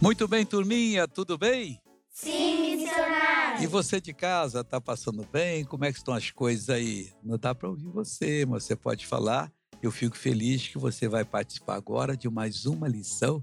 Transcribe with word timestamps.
Muito 0.00 0.28
bem, 0.28 0.44
turminha, 0.44 1.08
tudo 1.08 1.38
bem? 1.38 1.80
Sim, 2.10 2.76
missionário. 2.76 3.62
E 3.62 3.66
você 3.66 3.98
de 3.98 4.12
casa, 4.12 4.62
tá 4.62 4.78
passando 4.78 5.26
bem? 5.32 5.64
Como 5.64 5.86
é 5.86 5.92
que 5.92 5.96
estão 5.96 6.12
as 6.12 6.30
coisas 6.30 6.68
aí? 6.68 7.10
Não 7.22 7.38
dá 7.38 7.54
para 7.54 7.70
ouvir 7.70 7.88
você, 7.88 8.44
mas 8.44 8.64
você 8.64 8.76
pode 8.76 9.06
falar. 9.06 9.50
Eu 9.82 9.90
fico 9.90 10.14
feliz 10.14 10.68
que 10.68 10.76
você 10.76 11.08
vai 11.08 11.24
participar 11.24 11.76
agora 11.76 12.14
de 12.14 12.28
mais 12.28 12.66
uma 12.66 12.86
lição 12.86 13.42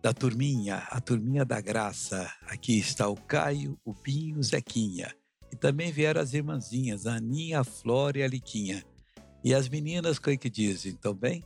da 0.00 0.12
turminha, 0.12 0.76
a 0.90 1.00
turminha 1.00 1.44
da 1.44 1.60
graça. 1.60 2.32
Aqui 2.46 2.78
está 2.78 3.08
o 3.08 3.16
Caio, 3.16 3.76
o 3.84 3.92
Pinho, 3.92 4.38
o 4.38 4.42
Zequinha. 4.44 5.12
E 5.52 5.56
também 5.56 5.90
vieram 5.90 6.20
as 6.20 6.32
irmãzinhas, 6.32 7.04
a 7.04 7.14
Aninha, 7.14 7.60
a 7.60 7.64
Flora 7.64 8.18
e 8.18 8.22
a 8.22 8.28
Liquinha. 8.28 8.84
E 9.42 9.52
as 9.52 9.68
meninas, 9.68 10.18
o 10.18 10.22
que, 10.22 10.30
é 10.30 10.36
que 10.36 10.48
dizem? 10.48 10.92
Estão 10.92 11.14
bem? 11.14 11.42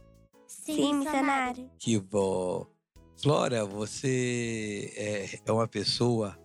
Sim, 0.46 0.96
missionário. 0.96 1.70
Que 1.78 1.98
bom. 1.98 2.73
Flora, 3.16 3.64
você 3.64 4.92
é, 4.96 5.38
é 5.46 5.52
uma 5.52 5.68
pessoa 5.68 6.38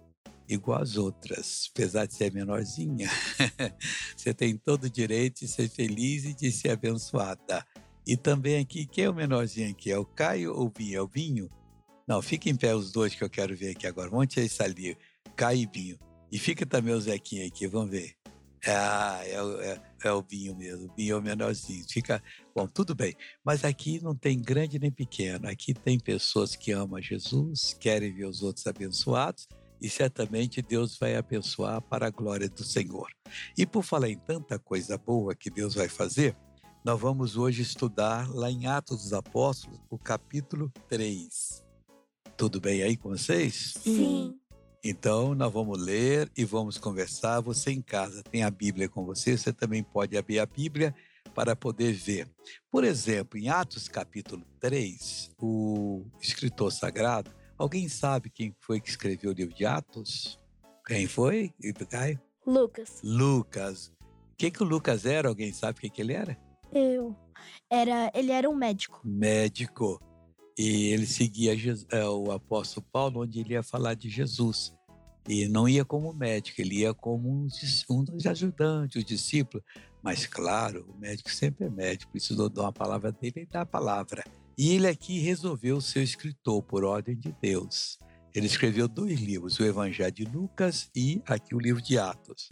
igual 0.48 0.81
às 0.81 0.98
outras, 0.98 1.70
apesar 1.71 2.05
de 2.05 2.13
ser 2.16 2.34
menorzinha. 2.34 3.09
você 4.16 4.34
tem 4.34 4.57
todo 4.57 4.85
o 4.85 4.89
direito 4.89 5.41
de 5.41 5.47
ser 5.47 5.70
feliz 5.70 6.25
e 6.25 6.34
de 6.34 6.52
ser 6.52 6.71
abençoada. 6.71 7.66
E 8.08 8.17
também 8.17 8.58
aqui, 8.58 8.85
quem 8.85 9.05
é 9.05 9.09
o 9.09 9.13
menorzinho 9.13 9.70
aqui? 9.70 9.91
É 9.91 9.97
o 9.97 10.05
Caio 10.05 10.55
ou 10.55 10.67
o 10.67 10.73
Vinho? 10.75 10.97
É 10.97 11.02
o 11.02 11.08
Vinho? 11.08 11.49
Não, 12.08 12.21
fica 12.21 12.49
em 12.49 12.55
pé 12.55 12.73
os 12.73 12.91
dois 12.91 13.13
que 13.13 13.23
eu 13.23 13.30
quero 13.30 13.55
ver 13.55 13.72
aqui 13.72 13.86
agora. 13.86 14.09
Tirar 14.25 14.45
isso 14.45 14.63
ali, 14.63 14.97
Caio 15.36 15.61
e 15.61 15.66
Vinho. 15.67 15.99
E 16.31 16.39
fica 16.39 16.66
também 16.66 16.94
o 16.94 17.02
Zequinha 17.02 17.45
aqui, 17.45 17.67
vamos 17.67 17.91
ver. 17.91 18.13
Ah, 18.68 19.22
é, 19.23 19.36
é, 19.36 19.81
é, 20.04 20.12
o 20.12 20.22
vinho 20.22 20.55
mesmo, 20.55 20.88
o 20.88 20.95
vinho 20.95 21.16
é 21.16 21.17
o 21.17 21.22
menorzinho. 21.22 21.86
Fica, 21.90 22.22
bom, 22.54 22.67
tudo 22.67 22.94
bem. 22.94 23.16
Mas 23.44 23.63
aqui 23.63 24.02
não 24.02 24.16
tem 24.16 24.41
grande 24.41 24.80
nem 24.80 24.91
pequeno. 24.91 25.48
Aqui 25.48 25.73
tem 25.73 26.00
pessoas 26.00 26.55
que 26.55 26.72
amam 26.72 27.02
Jesus, 27.02 27.76
querem 27.80 28.14
ver 28.14 28.26
os 28.26 28.41
outros 28.41 28.67
abençoados 28.67 29.48
e 29.81 29.90
certamente 29.90 30.62
Deus 30.62 30.98
vai 30.98 31.16
abençoar 31.16 31.81
para 31.81 32.08
a 32.08 32.11
glória 32.11 32.50
do 32.50 32.64
Senhor. 32.64 33.09
E 33.58 33.66
por 33.66 33.83
falar 33.83 34.09
em 34.09 34.17
tanta 34.17 34.59
coisa 34.59 34.98
boa 34.98 35.33
que 35.33 35.50
Deus 35.50 35.73
vai 35.73 35.88
fazer, 35.88 36.36
nós 36.83 37.00
vamos 37.00 37.38
hoje 37.38 37.61
estudar 37.61 38.30
lá 38.30 38.50
em 38.50 38.66
Atos 38.66 39.03
dos 39.03 39.14
Apóstolos, 39.14 39.80
o 39.89 39.98
capítulo 39.98 40.72
3. 40.88 41.64
Tudo 42.38 42.59
bem 42.59 42.81
aí 42.83 42.95
com 42.95 43.09
vocês? 43.09 43.73
Sim. 43.78 44.39
Então, 44.83 45.35
nós 45.35 45.52
vamos 45.52 45.77
ler 45.77 46.31
e 46.38 46.45
vamos 46.45 46.77
conversar. 46.77 47.41
Você 47.41 47.72
em 47.72 47.81
casa 47.81 48.23
tem 48.23 48.44
a 48.44 48.49
Bíblia 48.49 48.88
com 48.88 49.05
você, 49.05 49.38
você 49.38 49.52
também 49.52 49.83
pode 49.83 50.17
abrir 50.17 50.39
a 50.39 50.45
Bíblia 50.45 50.95
para 51.36 51.55
poder 51.55 51.94
ver. 51.94 52.27
Por 52.71 52.83
exemplo, 52.83 53.38
em 53.38 53.49
Atos 53.49 53.88
capítulo 53.88 54.44
3, 54.59 55.31
o 55.38 56.05
escritor 56.21 56.71
sagrado, 56.71 57.31
alguém 57.58 57.89
sabe 57.89 58.30
quem 58.30 58.55
foi 58.59 58.80
que 58.80 58.89
escreveu 58.89 59.31
o 59.31 59.33
livro 59.33 59.53
de 59.53 59.66
Atos? 59.66 60.39
Quem 60.86 61.08
foi? 61.08 61.53
Caio? 61.89 62.19
Lucas. 62.45 63.02
Lucas. 63.03 63.91
O 64.31 64.36
que, 64.38 64.49
que 64.49 64.64
o 64.64 64.66
Lucas 64.66 65.05
era? 65.05 65.27
Alguém 65.27 65.52
sabe 65.52 65.77
o 65.77 65.81
que, 65.81 65.89
que 65.89 66.02
ele 66.02 66.14
era? 66.14 66.38
Eu. 66.71 67.16
Era, 67.69 68.11
ele 68.16 68.31
era 68.31 68.49
um 68.49 68.55
médico. 68.55 69.02
Médico. 69.03 70.02
E 70.59 70.88
ele 70.91 71.05
seguia 71.05 71.55
é, 71.89 72.03
o 72.03 72.33
apóstolo 72.33 72.85
Paulo, 72.91 73.21
onde 73.21 73.39
ele 73.39 73.53
ia 73.53 73.63
falar 73.63 73.93
de 73.93 74.09
Jesus. 74.09 74.73
E 75.25 75.47
não 75.47 75.69
ia 75.69 75.85
como 75.85 76.11
médico, 76.11 76.59
ele 76.59 76.79
ia 76.79 76.93
como 76.93 77.47
um 77.89 78.03
dos 78.03 78.25
ajudantes, 78.25 79.02
o 79.02 79.05
discípulo. 79.05 79.63
Mas, 80.03 80.25
claro, 80.25 80.85
o 80.89 80.99
médico 80.99 81.31
sempre 81.31 81.65
é 81.65 81.69
médico, 81.69 82.11
precisou 82.11 82.49
dar 82.49 82.63
uma 82.63 82.73
palavra 82.73 83.09
dele 83.09 83.43
e 83.43 83.45
dar 83.45 83.61
a 83.61 83.65
palavra. 83.65 84.21
E 84.57 84.73
ele 84.73 84.85
aqui 84.85 85.17
resolveu 85.19 85.80
ser 85.80 86.03
escritor 86.03 86.61
por 86.61 86.83
ordem 86.83 87.15
de 87.15 87.33
Deus. 87.41 87.97
Ele 88.35 88.45
escreveu 88.45 88.89
dois 88.89 89.17
livros, 89.17 89.57
o 89.59 89.63
Evangelho 89.63 90.11
de 90.11 90.25
Lucas 90.25 90.91
e 90.93 91.21
aqui 91.25 91.55
o 91.55 91.59
livro 91.59 91.81
de 91.81 91.97
Atos. 91.97 92.52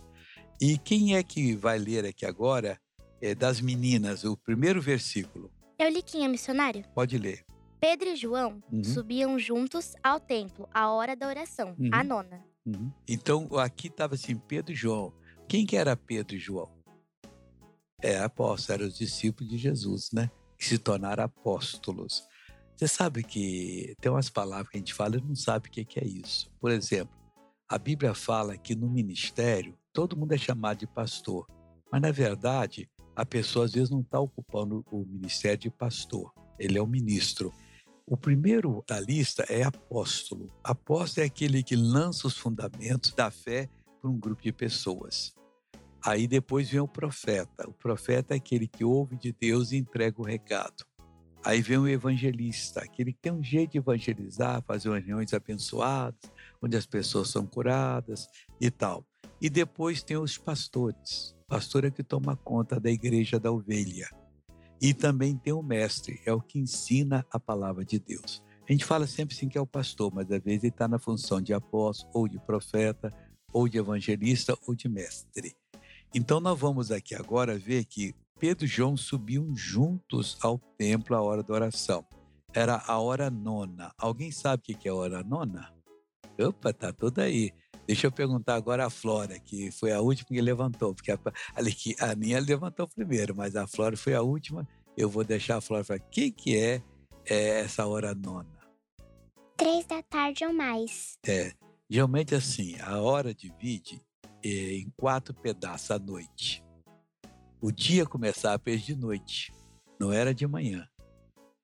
E 0.62 0.78
quem 0.78 1.18
é 1.18 1.24
que 1.24 1.58
vai 1.58 1.78
ler 1.78 2.06
aqui 2.06 2.26
agora? 2.26 2.80
É 3.22 3.36
das 3.36 3.60
meninas, 3.60 4.24
o 4.24 4.38
primeiro 4.38 4.82
versículo. 4.82 5.52
Eu 5.78 5.90
li 5.90 6.02
quem 6.02 6.24
é 6.24 6.28
missionário? 6.30 6.86
Pode 6.96 7.18
ler. 7.18 7.46
Pedro 7.80 8.10
e 8.10 8.16
João 8.16 8.62
uhum. 8.72 8.84
subiam 8.84 9.38
juntos 9.38 9.94
ao 10.04 10.20
templo, 10.20 10.68
à 10.74 10.90
hora 10.90 11.16
da 11.16 11.28
oração, 11.28 11.76
uhum. 11.78 11.90
a 11.92 12.04
nona. 12.04 12.44
Uhum. 12.66 12.92
Então, 13.08 13.48
aqui 13.58 13.88
estava 13.88 14.16
assim, 14.16 14.36
Pedro 14.36 14.72
e 14.72 14.76
João. 14.76 15.14
Quem 15.48 15.66
que 15.66 15.78
era 15.78 15.96
Pedro 15.96 16.36
e 16.36 16.40
João? 16.40 16.70
É, 18.02 18.20
apóstolo, 18.20 18.80
eram 18.80 18.88
os 18.88 18.98
discípulos 18.98 19.50
de 19.50 19.58
Jesus, 19.58 20.12
né? 20.12 20.30
Que 20.58 20.66
se 20.66 20.78
tornaram 20.78 21.24
apóstolos. 21.24 22.28
Você 22.76 22.88
sabe 22.88 23.24
que 23.24 23.96
tem 24.00 24.12
umas 24.12 24.30
palavras 24.30 24.70
que 24.70 24.78
a 24.78 24.80
gente 24.80 24.94
fala 24.94 25.18
e 25.18 25.22
não 25.22 25.36
sabe 25.36 25.68
o 25.68 25.72
que 25.72 26.00
é 26.00 26.06
isso. 26.06 26.52
Por 26.60 26.70
exemplo, 26.72 27.16
a 27.68 27.78
Bíblia 27.78 28.14
fala 28.14 28.58
que 28.58 28.76
no 28.76 28.90
ministério 28.90 29.78
todo 29.92 30.16
mundo 30.16 30.34
é 30.34 30.38
chamado 30.38 30.78
de 30.78 30.88
pastor, 30.88 31.48
mas 31.92 32.02
na 32.02 32.12
verdade 32.12 32.88
a 33.16 33.26
pessoa 33.26 33.66
às 33.66 33.74
vezes 33.74 33.90
não 33.90 34.02
está 34.02 34.20
ocupando 34.20 34.86
o 34.92 35.04
ministério 35.06 35.58
de 35.58 35.72
pastor, 35.72 36.32
ele 36.60 36.78
é 36.78 36.82
o 36.82 36.86
ministro. 36.86 37.52
O 38.10 38.16
primeiro 38.16 38.82
da 38.88 39.02
lista 39.02 39.44
é 39.50 39.64
apóstolo. 39.64 40.50
Apóstolo 40.64 41.26
é 41.26 41.28
aquele 41.28 41.62
que 41.62 41.76
lança 41.76 42.26
os 42.26 42.38
fundamentos 42.38 43.12
da 43.12 43.30
fé 43.30 43.70
para 44.00 44.10
um 44.10 44.18
grupo 44.18 44.42
de 44.42 44.54
pessoas. 44.54 45.36
Aí 46.02 46.26
depois 46.26 46.70
vem 46.70 46.80
o 46.80 46.88
profeta. 46.88 47.68
O 47.68 47.74
profeta 47.74 48.34
é 48.34 48.38
aquele 48.38 48.66
que 48.66 48.86
ouve 48.86 49.18
de 49.18 49.34
Deus 49.34 49.74
e 49.74 49.78
entrega 49.78 50.22
o 50.22 50.24
recado. 50.24 50.86
Aí 51.44 51.62
vem 51.62 51.78
o 51.78 51.88
evangelista, 51.88 52.80
aquele 52.80 53.12
que 53.12 53.20
tem 53.20 53.34
um 53.34 53.44
jeito 53.44 53.74
de 53.74 53.78
evangelizar, 53.80 54.64
fazer 54.64 54.90
reuniões 54.90 55.34
abençoadas, 55.34 56.32
onde 56.62 56.78
as 56.78 56.86
pessoas 56.86 57.30
são 57.30 57.46
curadas 57.46 58.30
e 58.60 58.72
tal. 58.72 59.06
E 59.42 59.50
depois 59.50 60.02
tem 60.02 60.16
os 60.16 60.38
pastores. 60.38 61.36
O 61.44 61.48
pastor 61.50 61.84
é 61.84 61.92
que 61.92 62.04
toma 62.04 62.38
conta 62.38 62.80
da 62.80 62.90
igreja 62.90 63.38
da 63.38 63.52
ovelha. 63.52 64.08
E 64.82 64.94
também 64.94 65.36
tem 65.36 65.54
o 65.54 65.64
mestre, 65.64 66.22
é 66.26 66.32
o 66.32 66.42
que 66.42 66.60
ensina 66.60 67.26
a 67.32 67.40
palavra 67.40 67.84
de 67.84 68.00
Deus. 68.00 68.44
A 68.68 68.72
gente 68.72 68.86
fala 68.86 69.08
sempre 69.08 69.36
assim 69.36 69.48
que 69.48 69.58
é 69.58 69.62
o 69.62 69.66
pastor, 69.66 70.12
mas 70.14 70.30
às 70.30 70.44
vezes 70.44 70.64
ele 70.64 70.74
está 70.74 70.88
na 70.88 71.00
função 71.00 71.42
de 71.42 71.54
apóstolo, 71.54 72.12
ou 72.14 72.28
de 72.28 72.38
profeta, 72.40 73.14
ou 73.52 73.68
de 73.68 73.78
evangelista, 73.78 74.58
ou 74.68 74.76
de 74.76 74.90
mestre. 74.90 75.56
Então 76.14 76.40
nós 76.40 76.60
vamos 76.60 76.92
aqui 76.92 77.16
agora 77.16 77.58
ver 77.58 77.86
que 77.86 78.14
Pedro 78.40 78.66
e 78.66 78.68
João 78.68 78.96
subiam 78.96 79.56
juntos 79.56 80.38
ao 80.42 80.60
templo 80.78 81.16
à 81.16 81.22
hora 81.22 81.42
da 81.42 81.54
oração. 81.54 82.06
Era 82.54 82.84
a 82.86 83.00
hora 83.00 83.30
nona. 83.30 83.92
Alguém 83.98 84.32
sabe 84.32 84.62
o 84.62 84.78
que 84.78 84.88
é 84.88 84.92
a 84.92 84.96
hora 84.96 85.24
nona? 85.24 85.74
Opa, 86.40 86.72
tá 86.72 86.94
tudo 86.94 87.20
aí. 87.20 87.52
Deixa 87.88 88.06
eu 88.06 88.12
perguntar 88.12 88.56
agora 88.56 88.86
a 88.86 88.90
Flora, 88.90 89.40
que 89.40 89.72
foi 89.72 89.94
a 89.94 90.02
última 90.02 90.28
que 90.28 90.42
levantou, 90.42 90.94
porque 90.94 91.10
a, 91.10 91.18
a, 91.56 92.12
a 92.12 92.16
minha 92.16 92.38
levantou 92.38 92.86
primeiro, 92.86 93.34
mas 93.34 93.56
a 93.56 93.66
Flora 93.66 93.96
foi 93.96 94.14
a 94.14 94.22
última. 94.22 94.68
Eu 94.98 95.10
vou 95.10 95.24
deixar 95.24 95.56
a 95.56 95.62
Flora 95.62 95.86
falar, 95.86 96.02
o 96.02 96.10
que, 96.10 96.30
que 96.30 96.58
é, 96.58 96.84
é 97.26 97.62
essa 97.62 97.88
hora 97.88 98.14
nona? 98.14 98.58
Três 99.56 99.86
da 99.86 100.04
tarde 100.04 100.46
ou 100.46 100.52
mais. 100.52 101.18
É, 101.26 101.54
geralmente 101.90 102.36
assim, 102.36 102.76
a 102.82 103.00
hora 103.00 103.34
divide 103.34 104.02
é, 104.44 104.50
em 104.50 104.90
quatro 104.98 105.34
pedaços 105.34 105.90
à 105.90 105.98
noite. 105.98 106.62
O 107.62 107.72
dia 107.72 108.06
começava 108.06 108.62
a 108.66 108.76
de 108.76 108.96
noite, 108.98 109.54
não 109.98 110.12
era 110.12 110.34
de 110.34 110.46
manhã. 110.46 110.86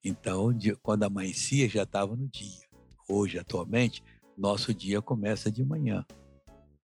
Então, 0.01 0.49
quando 0.81 1.03
amanhecia, 1.03 1.67
já 1.67 1.83
estava 1.83 2.15
no 2.15 2.29
dia. 2.29 2.63
Hoje, 3.09 3.37
atualmente, 3.37 4.01
nosso 4.37 4.73
dia 4.73 5.01
começa 5.01 5.51
de 5.51 5.63
manhã. 5.63 6.05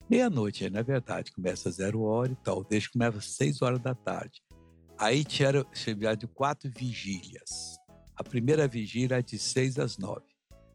Meia-noite, 0.10 0.68
na 0.70 0.82
verdade, 0.82 1.32
começa 1.32 1.70
zero 1.70 2.02
hora 2.02 2.32
e 2.32 2.36
tal. 2.36 2.64
Desde 2.64 2.90
começa 2.90 3.18
às 3.20 3.26
seis 3.26 3.62
horas 3.62 3.80
da 3.80 3.94
tarde. 3.94 4.42
Aí 4.98 5.24
tinha 5.24 5.52
de 6.18 6.28
quatro 6.28 6.70
vigílias. 6.76 7.78
A 8.16 8.24
primeira 8.24 8.68
vigília 8.68 9.20
é 9.20 9.22
de 9.22 9.38
seis 9.38 9.78
às 9.78 9.98
nove. 9.98 10.26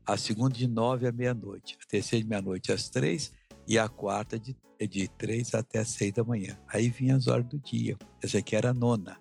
A 0.07 0.17
segunda 0.17 0.55
de 0.55 0.69
nove 0.69 1.07
à 1.07 1.13
meia-noite. 1.13 1.77
A 1.83 1.87
terceira 1.87 2.23
de 2.23 2.29
meia-noite 2.29 2.73
às 2.73 2.89
três. 2.89 3.33
E 3.67 3.79
a 3.79 3.89
quarta 3.89 4.39
de, 4.39 4.57
de 4.89 5.09
três 5.09 5.53
até 5.55 5.81
às 5.81 5.89
seis 5.89 6.13
da 6.13 6.23
manhã. 6.23 6.57
Aí 6.69 6.89
vinham 6.89 7.17
as 7.17 7.27
horas 7.27 7.47
do 7.47 7.59
dia. 7.59 7.99
Essa 8.23 8.39
aqui 8.39 8.55
era 8.55 8.71
a 8.71 8.75
nona. 8.75 9.21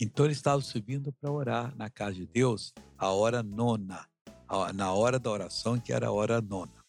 Então 0.00 0.24
eles 0.24 0.38
estavam 0.38 0.62
subindo 0.62 1.12
para 1.12 1.30
orar 1.30 1.76
na 1.76 1.90
casa 1.90 2.14
de 2.14 2.26
Deus 2.26 2.72
a 2.96 3.10
hora 3.10 3.42
nona. 3.42 4.06
Na 4.74 4.92
hora 4.92 5.18
da 5.18 5.30
oração, 5.30 5.78
que 5.78 5.92
era 5.92 6.08
a 6.08 6.12
hora 6.12 6.40
nona. 6.40 6.79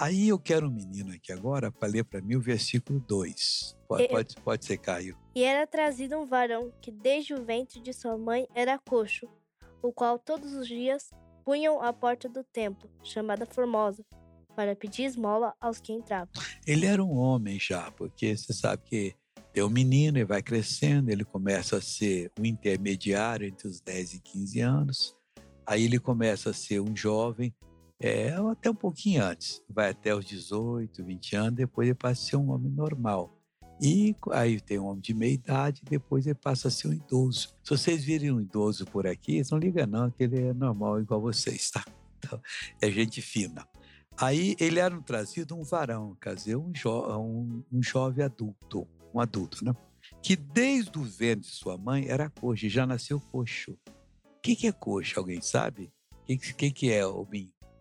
Aí 0.00 0.30
eu 0.30 0.38
quero 0.38 0.66
um 0.66 0.70
menino 0.70 1.12
aqui 1.12 1.30
agora 1.30 1.70
para 1.70 1.86
ler 1.86 2.04
para 2.04 2.22
mim 2.22 2.34
o 2.34 2.40
versículo 2.40 2.98
2. 3.00 3.76
Pode, 3.86 4.08
pode, 4.08 4.34
pode 4.36 4.64
ser, 4.64 4.78
Caio. 4.78 5.14
E 5.34 5.44
era 5.44 5.66
trazido 5.66 6.16
um 6.16 6.24
varão 6.24 6.72
que 6.80 6.90
desde 6.90 7.34
o 7.34 7.44
ventre 7.44 7.80
de 7.80 7.92
sua 7.92 8.16
mãe 8.16 8.48
era 8.54 8.78
coxo, 8.78 9.28
o 9.82 9.92
qual 9.92 10.18
todos 10.18 10.54
os 10.54 10.66
dias 10.66 11.10
punham 11.44 11.82
à 11.82 11.92
porta 11.92 12.30
do 12.30 12.42
templo, 12.42 12.88
chamada 13.04 13.44
Formosa, 13.44 14.02
para 14.56 14.74
pedir 14.74 15.02
esmola 15.02 15.52
aos 15.60 15.82
que 15.82 15.92
entravam. 15.92 16.32
Ele 16.66 16.86
era 16.86 17.04
um 17.04 17.18
homem 17.18 17.60
já, 17.60 17.90
porque 17.90 18.34
você 18.34 18.54
sabe 18.54 18.82
que 18.86 19.14
tem 19.52 19.62
um 19.62 19.68
menino, 19.68 20.16
ele 20.16 20.24
vai 20.24 20.40
crescendo, 20.40 21.10
ele 21.10 21.26
começa 21.26 21.76
a 21.76 21.82
ser 21.82 22.32
um 22.40 22.46
intermediário 22.46 23.46
entre 23.46 23.68
os 23.68 23.82
10 23.82 24.14
e 24.14 24.20
15 24.20 24.60
anos, 24.60 25.14
aí 25.66 25.84
ele 25.84 25.98
começa 25.98 26.48
a 26.48 26.54
ser 26.54 26.80
um 26.80 26.96
jovem, 26.96 27.54
É, 28.02 28.32
até 28.50 28.70
um 28.70 28.74
pouquinho 28.74 29.22
antes. 29.22 29.62
Vai 29.68 29.90
até 29.90 30.14
os 30.14 30.24
18, 30.24 31.04
20 31.04 31.36
anos, 31.36 31.54
depois 31.54 31.86
ele 31.86 31.94
passa 31.94 32.22
a 32.22 32.30
ser 32.30 32.36
um 32.36 32.50
homem 32.50 32.72
normal. 32.72 33.36
E 33.82 34.14
aí 34.32 34.60
tem 34.60 34.78
um 34.78 34.86
homem 34.86 35.00
de 35.00 35.14
meia 35.14 35.32
idade, 35.32 35.82
depois 35.88 36.26
ele 36.26 36.34
passa 36.34 36.68
a 36.68 36.70
ser 36.70 36.88
um 36.88 36.92
idoso. 36.92 37.54
Se 37.62 37.70
vocês 37.70 38.04
virem 38.04 38.30
um 38.30 38.40
idoso 38.40 38.84
por 38.86 39.06
aqui, 39.06 39.42
não 39.50 39.58
liga 39.58 39.86
não, 39.86 40.10
que 40.10 40.24
ele 40.24 40.48
é 40.48 40.52
normal 40.52 41.00
igual 41.00 41.20
vocês, 41.20 41.70
tá? 41.70 41.84
Então, 42.18 42.40
é 42.80 42.90
gente 42.90 43.22
fina. 43.22 43.66
Aí 44.18 44.54
ele 44.60 44.78
era 44.78 45.00
trazido 45.00 45.56
um 45.56 45.62
varão, 45.62 46.14
quer 46.20 46.34
dizer, 46.34 46.56
um, 46.56 46.70
jo 46.74 46.90
um, 46.90 47.64
um 47.72 47.82
jovem 47.82 48.22
adulto, 48.22 48.86
um 49.14 49.20
adulto, 49.20 49.64
né? 49.64 49.74
Que 50.22 50.36
desde 50.36 50.98
o 50.98 51.02
ventre 51.02 51.48
de 51.48 51.54
sua 51.56 51.78
mãe 51.78 52.06
era 52.06 52.28
coxo, 52.28 52.68
já 52.68 52.86
nasceu 52.86 53.18
coxo. 53.18 53.72
O 53.72 54.40
que, 54.42 54.54
que 54.54 54.66
é 54.66 54.72
coxo? 54.72 55.18
Alguém 55.18 55.40
sabe? 55.40 55.90
O 56.12 56.24
que, 56.26 56.36
que, 56.52 56.70
que 56.70 56.92
é? 56.92 57.02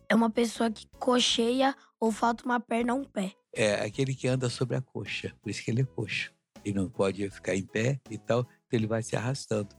É 0.10 0.16
uma 0.16 0.32
pessoa 0.32 0.72
que 0.72 0.88
cocheia 0.98 1.76
ou 2.00 2.12
falta 2.12 2.44
uma 2.44 2.60
perna 2.60 2.96
ou 2.96 3.02
um 3.02 3.04
pé. 3.04 3.34
É 3.54 3.76
aquele 3.86 4.16
que 4.16 4.28
anda 4.28 4.50
sobre 4.50 4.76
a 4.76 4.82
coxa, 4.82 5.36
por 5.40 5.52
isso 5.52 5.64
que 5.64 5.70
ele 5.70 5.82
é 5.82 5.86
coxo. 5.86 6.34
Ele 6.66 6.76
não 6.76 6.90
pode 6.90 7.30
ficar 7.30 7.56
em 7.56 7.64
pé 7.64 8.02
e 8.10 8.18
tal, 8.18 8.40
então 8.42 8.48
ele 8.72 8.88
vai 8.88 9.04
se 9.04 9.16
arrastando. 9.16 9.70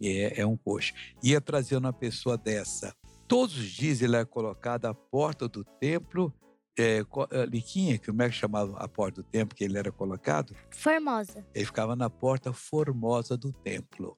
E 0.00 0.08
é, 0.08 0.40
é 0.40 0.46
um 0.46 0.56
coxo. 0.56 0.92
Ia 1.20 1.40
trazendo 1.40 1.84
uma 1.84 1.92
pessoa 1.92 2.38
dessa. 2.38 2.94
Todos 3.26 3.56
os 3.56 3.70
dias 3.70 4.00
ele 4.00 4.16
é 4.16 4.24
colocado 4.24 4.86
à 4.86 4.94
porta 4.94 5.48
do 5.48 5.64
templo. 5.64 6.32
É, 6.78 7.00
é 7.30 7.46
Liquinha, 7.46 7.98
como 7.98 8.22
é 8.22 8.28
que 8.28 8.36
chamava 8.36 8.76
a 8.78 8.86
porta 8.86 9.20
do 9.20 9.28
templo 9.28 9.56
que 9.56 9.64
ele 9.64 9.78
era 9.78 9.90
colocado? 9.90 10.54
Formosa. 10.70 11.44
Ele 11.52 11.66
ficava 11.66 11.96
na 11.96 12.08
porta 12.08 12.52
formosa 12.52 13.36
do 13.36 13.52
templo. 13.52 14.16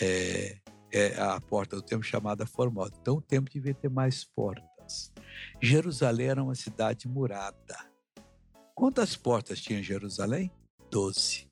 É, 0.00 0.58
é 0.92 1.20
a 1.20 1.40
porta 1.40 1.76
do 1.76 1.82
templo 1.82 2.04
chamada 2.04 2.46
Formosa. 2.46 2.92
Então 3.00 3.16
o 3.16 3.22
templo 3.22 3.52
devia 3.52 3.74
ter 3.74 3.88
mais 3.88 4.24
portas. 4.24 5.12
Jerusalém 5.60 6.28
era 6.28 6.42
uma 6.42 6.54
cidade 6.54 7.08
murada. 7.08 7.90
Quantas 8.74 9.16
portas 9.16 9.60
tinha 9.60 9.82
Jerusalém? 9.82 10.50
Doze. 10.90 11.50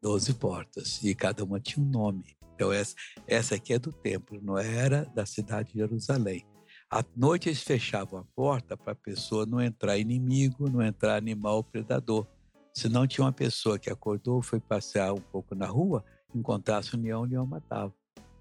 Doze 0.00 0.32
portas. 0.34 1.02
E 1.02 1.14
cada 1.14 1.44
uma 1.44 1.60
tinha 1.60 1.84
um 1.84 1.88
nome. 1.88 2.36
Então, 2.54 2.72
essa, 2.72 2.94
essa 3.26 3.54
aqui 3.54 3.72
é 3.72 3.78
do 3.78 3.90
templo, 3.90 4.38
não 4.42 4.58
era 4.58 5.06
da 5.14 5.24
cidade 5.24 5.72
de 5.72 5.78
Jerusalém. 5.78 6.46
À 6.90 7.02
noite 7.16 7.48
eles 7.48 7.62
fechavam 7.62 8.20
a 8.20 8.24
porta 8.34 8.76
para 8.76 8.92
a 8.92 8.96
pessoa 8.96 9.46
não 9.46 9.62
entrar 9.62 9.96
inimigo, 9.96 10.68
não 10.68 10.82
entrar 10.82 11.16
animal 11.16 11.64
predador. 11.64 12.26
Se 12.74 12.88
não 12.88 13.06
tinha 13.06 13.24
uma 13.24 13.32
pessoa 13.32 13.78
que 13.78 13.88
acordou, 13.88 14.42
foi 14.42 14.60
passear 14.60 15.12
um 15.12 15.20
pouco 15.20 15.54
na 15.54 15.66
rua, 15.66 16.04
encontrasse 16.34 16.94
um 16.94 17.00
leão, 17.00 17.22
o 17.22 17.24
leão 17.24 17.46
matava. 17.46 17.94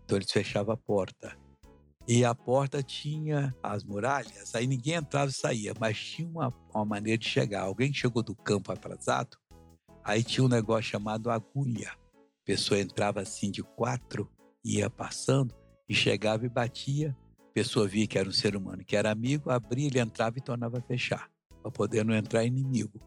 Então 0.10 0.18
eles 0.18 0.32
fechavam 0.32 0.74
a 0.74 0.78
porta. 0.78 1.38
E 2.08 2.26
a 2.26 2.34
porta 2.34 2.82
tinha 2.82 3.56
as 3.62 3.84
muralhas, 3.84 4.56
aí 4.56 4.66
ninguém 4.66 4.96
entrava 4.96 5.30
e 5.30 5.34
saía, 5.36 5.72
mas 5.80 6.00
tinha 6.00 6.28
uma, 6.28 6.52
uma 6.74 6.84
maneira 6.84 7.16
de 7.16 7.30
chegar. 7.30 7.62
Alguém 7.62 7.94
chegou 7.94 8.24
do 8.24 8.34
campo 8.34 8.72
atrasado, 8.72 9.38
aí 10.04 10.24
tinha 10.24 10.44
um 10.44 10.50
negócio 10.50 10.90
chamado 10.90 11.30
agulha. 11.30 11.92
A 11.92 12.44
pessoa 12.44 12.80
entrava 12.80 13.22
assim 13.22 13.52
de 13.52 13.62
quatro, 13.62 14.28
ia 14.66 14.90
passando 14.90 15.54
e 15.88 15.94
chegava 15.94 16.44
e 16.44 16.50
batia. 16.50 17.16
A 17.48 17.54
pessoa 17.54 17.88
via 17.88 18.08
que 18.08 18.18
era 18.18 18.28
um 18.28 18.34
ser 18.34 18.56
humano, 18.56 18.84
que 18.84 18.96
era 18.96 19.12
amigo, 19.12 19.52
abria, 19.52 19.86
ele 19.86 20.00
entrava 20.00 20.40
e 20.40 20.42
tornava 20.42 20.80
a 20.80 20.82
fechar, 20.82 21.30
para 21.62 21.70
poder 21.70 22.04
não 22.04 22.16
entrar 22.16 22.44
inimigo. 22.44 23.00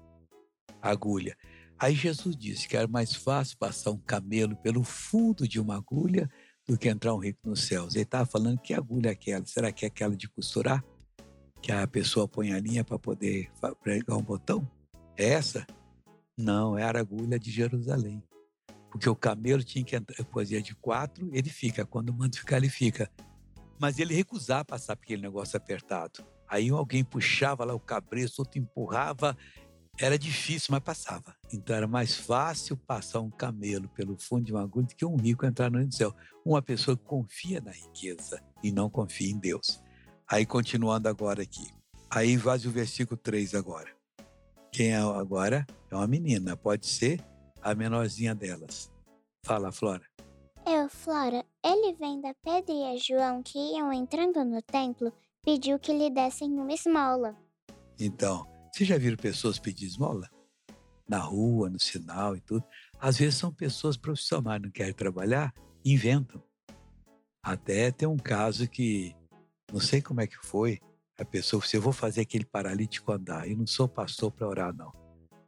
Agulha. 0.80 1.36
Aí 1.76 1.96
Jesus 1.96 2.36
disse 2.36 2.68
que 2.68 2.76
era 2.76 2.86
mais 2.86 3.12
fácil 3.12 3.58
passar 3.58 3.90
um 3.90 3.98
camelo 3.98 4.54
pelo 4.54 4.84
fundo 4.84 5.48
de 5.48 5.58
uma 5.58 5.78
agulha 5.78 6.30
do 6.72 6.78
que 6.78 6.88
entrar 6.88 7.14
um 7.14 7.18
rico 7.18 7.38
nos 7.44 7.64
céus. 7.64 7.94
Ele 7.94 8.04
estava 8.04 8.24
falando 8.24 8.58
que 8.58 8.72
agulha 8.72 9.08
é 9.08 9.12
aquela? 9.12 9.44
Será 9.44 9.70
que 9.70 9.84
é 9.84 9.88
aquela 9.88 10.16
de 10.16 10.26
costurar? 10.26 10.82
Que 11.60 11.70
a 11.70 11.86
pessoa 11.86 12.26
põe 12.26 12.54
a 12.54 12.58
linha 12.58 12.82
para 12.82 12.98
poder 12.98 13.50
pregar 13.82 14.16
um 14.16 14.22
botão? 14.22 14.66
É 15.14 15.28
essa? 15.28 15.66
Não, 16.34 16.78
era 16.78 16.98
a 16.98 17.02
agulha 17.02 17.38
de 17.38 17.50
Jerusalém. 17.50 18.22
Porque 18.90 19.06
o 19.06 19.14
camelo 19.14 19.62
tinha 19.62 19.84
que 19.84 19.94
entrar, 19.94 20.24
poesia 20.24 20.62
de 20.62 20.74
quatro, 20.74 21.28
ele 21.30 21.50
fica. 21.50 21.84
Quando 21.84 22.12
manda 22.12 22.38
ficar, 22.38 22.56
ele 22.56 22.70
fica. 22.70 23.10
Mas 23.78 23.98
ele 23.98 24.14
recusava 24.14 24.64
passar 24.64 24.96
por 24.96 25.02
aquele 25.02 25.20
negócio 25.20 25.58
apertado. 25.58 26.24
Aí 26.48 26.70
alguém 26.70 27.04
puxava 27.04 27.66
lá 27.66 27.74
o 27.74 27.80
cabresto, 27.80 28.40
outro 28.40 28.58
empurrava, 28.58 29.36
era 30.02 30.18
difícil, 30.18 30.68
mas 30.72 30.82
passava. 30.82 31.32
Então 31.52 31.76
era 31.76 31.86
mais 31.86 32.16
fácil 32.16 32.76
passar 32.76 33.20
um 33.20 33.30
camelo 33.30 33.88
pelo 33.90 34.16
fundo 34.18 34.44
de 34.44 34.52
uma 34.52 34.62
agulha 34.62 34.86
do 34.86 34.96
que 34.96 35.06
um 35.06 35.14
rico 35.14 35.46
entrar 35.46 35.70
no 35.70 35.76
reino 35.76 35.90
do 35.90 35.94
céu. 35.94 36.12
Uma 36.44 36.60
pessoa 36.60 36.96
que 36.96 37.04
confia 37.04 37.60
na 37.60 37.70
riqueza 37.70 38.42
e 38.64 38.72
não 38.72 38.90
confia 38.90 39.30
em 39.30 39.38
Deus. 39.38 39.80
Aí 40.28 40.44
continuando 40.44 41.08
agora 41.08 41.42
aqui. 41.42 41.70
Aí 42.10 42.36
vai 42.36 42.58
o 42.58 42.70
versículo 42.70 43.16
3 43.16 43.54
agora. 43.54 43.90
Quem 44.72 44.90
é 44.90 44.98
agora? 44.98 45.64
É 45.88 45.94
uma 45.94 46.08
menina, 46.08 46.56
pode 46.56 46.86
ser 46.88 47.24
a 47.62 47.72
menorzinha 47.72 48.34
delas. 48.34 48.90
Fala, 49.46 49.70
Flora. 49.70 50.02
Eu, 50.66 50.88
Flora, 50.88 51.44
ele 51.64 51.94
vendo 51.94 52.26
a 52.26 52.34
Pedro 52.42 52.74
e 52.74 52.84
a 52.92 52.96
João 52.96 53.40
que 53.40 53.58
iam 53.58 53.92
entrando 53.92 54.44
no 54.44 54.60
templo, 54.62 55.12
pediu 55.44 55.78
que 55.78 55.92
lhe 55.92 56.10
dessem 56.10 56.48
uma 56.50 56.72
esmola. 56.72 57.36
Então, 57.98 58.51
vocês 58.72 58.88
já 58.88 58.96
viram 58.96 59.18
pessoas 59.18 59.58
pedir 59.58 59.84
esmola? 59.84 60.30
Na 61.06 61.18
rua, 61.18 61.68
no 61.68 61.78
sinal 61.78 62.34
e 62.34 62.40
tudo. 62.40 62.64
Às 62.98 63.18
vezes 63.18 63.34
são 63.34 63.52
pessoas 63.52 63.98
profissionais, 63.98 64.62
não 64.62 64.70
querem 64.70 64.94
trabalhar, 64.94 65.52
inventam. 65.84 66.42
Até 67.42 67.90
tem 67.90 68.08
um 68.08 68.16
caso 68.16 68.66
que, 68.66 69.14
não 69.70 69.78
sei 69.78 70.00
como 70.00 70.22
é 70.22 70.26
que 70.26 70.38
foi, 70.38 70.80
a 71.18 71.24
pessoa 71.24 71.60
disse, 71.60 71.76
eu 71.76 71.82
vou 71.82 71.92
fazer 71.92 72.22
aquele 72.22 72.46
paralítico 72.46 73.12
andar. 73.12 73.46
Eu 73.46 73.58
não 73.58 73.66
sou 73.66 73.86
pastor 73.86 74.32
para 74.32 74.48
orar, 74.48 74.74
não. 74.74 74.90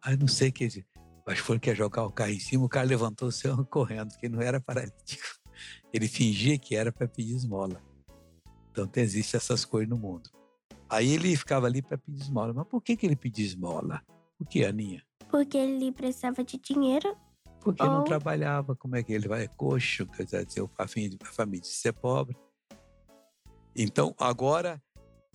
Aí 0.03 0.19
não 0.19 0.29
sei 0.29 0.53
que 0.53 0.69
que 0.69 1.41
foi 1.41 1.59
que 1.59 1.71
ia 1.71 1.75
jogar 1.75 2.05
o 2.05 2.13
carro 2.13 2.33
em 2.33 2.39
cima, 2.39 2.67
o 2.67 2.69
cara 2.69 2.87
levantou 2.87 3.29
o 3.29 3.33
seu 3.33 3.57
correndo, 3.65 4.11
porque 4.11 4.29
não 4.29 4.43
era 4.43 4.61
paralítico. 4.61 5.25
Ele 5.91 6.07
fingia 6.09 6.59
que 6.59 6.77
era 6.77 6.93
para 6.93 7.09
pedir 7.09 7.35
esmola. 7.37 7.83
Então, 8.71 8.91
existem 8.97 9.39
essas 9.39 9.65
coisas 9.65 9.89
no 9.89 9.97
mundo. 9.97 10.29
Aí 10.95 11.13
ele 11.13 11.37
ficava 11.37 11.67
ali 11.67 11.83
para 11.83 11.99
pedir 11.99 12.23
esmola. 12.23 12.53
Mas 12.53 12.67
por 12.69 12.81
que, 12.81 12.97
que 12.97 13.05
ele 13.05 13.17
pedia 13.17 13.45
esmola? 13.45 14.01
Por 14.39 14.47
que, 14.47 14.65
Aninha? 14.65 15.03
Porque 15.29 15.59
ele 15.59 15.91
precisava 15.91 16.45
de 16.45 16.57
dinheiro. 16.57 17.17
Porque 17.61 17.83
ou... 17.83 17.89
não 17.89 18.05
trabalhava. 18.05 18.77
Como 18.77 18.95
é 18.95 19.03
que 19.03 19.13
ele 19.13 19.27
vai? 19.27 19.45
É 19.45 19.49
coxo, 19.49 20.07
quer 20.07 20.25
dizer, 20.25 20.47
a 20.79 20.87
família, 20.87 21.19
a 21.21 21.33
família 21.33 21.65
ser 21.65 21.93
pobre. 21.93 22.37
Então, 23.75 24.15
agora, 24.19 24.81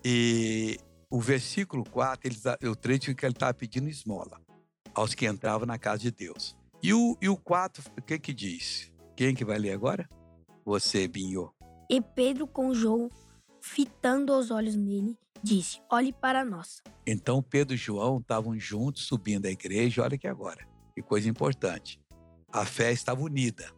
e, 0.04 0.78
o 1.10 1.20
versículo 1.20 1.84
4, 1.84 2.30
ele, 2.30 2.70
o 2.70 2.76
trecho 2.76 3.14
que 3.14 3.26
ele 3.26 3.34
estava 3.34 3.54
pedindo 3.54 3.90
esmola 3.90 4.40
aos 4.96 5.14
que 5.14 5.28
entravam 5.28 5.68
na 5.68 5.78
casa 5.78 6.00
de 6.00 6.12
Deus. 6.12 6.56
E 6.82 6.94
o, 6.94 7.18
e 7.22 7.28
o 7.28 7.36
4, 7.36 7.84
o 7.98 8.02
que 8.02 8.18
que 8.18 8.34
diz? 8.34 8.94
Quem 9.14 9.36
que 9.36 9.44
vai 9.44 9.60
ler 9.60 9.74
agora? 9.74 10.08
Você, 10.64 11.06
Binho. 11.06 11.52
E 11.90 12.00
Pedro 12.00 12.48
com 12.48 12.74
João, 12.74 13.10
fitando 13.60 14.32
os 14.38 14.52
olhos 14.52 14.76
nele, 14.78 15.18
disse: 15.44 15.82
Olhe 15.90 16.14
para 16.14 16.44
nós. 16.46 16.82
Então 17.06 17.42
Pedro 17.42 17.74
e 17.74 17.78
João 17.78 18.20
estavam 18.20 18.58
juntos 18.58 19.04
subindo 19.04 19.46
a 19.46 19.52
igreja. 19.52 20.04
Olha 20.04 20.18
que 20.18 20.28
agora, 20.28 20.68
que 20.96 21.02
coisa 21.02 21.30
importante. 21.30 22.00
A 22.52 22.66
fé 22.66 22.92
estava 22.92 23.22
unida. 23.22 23.72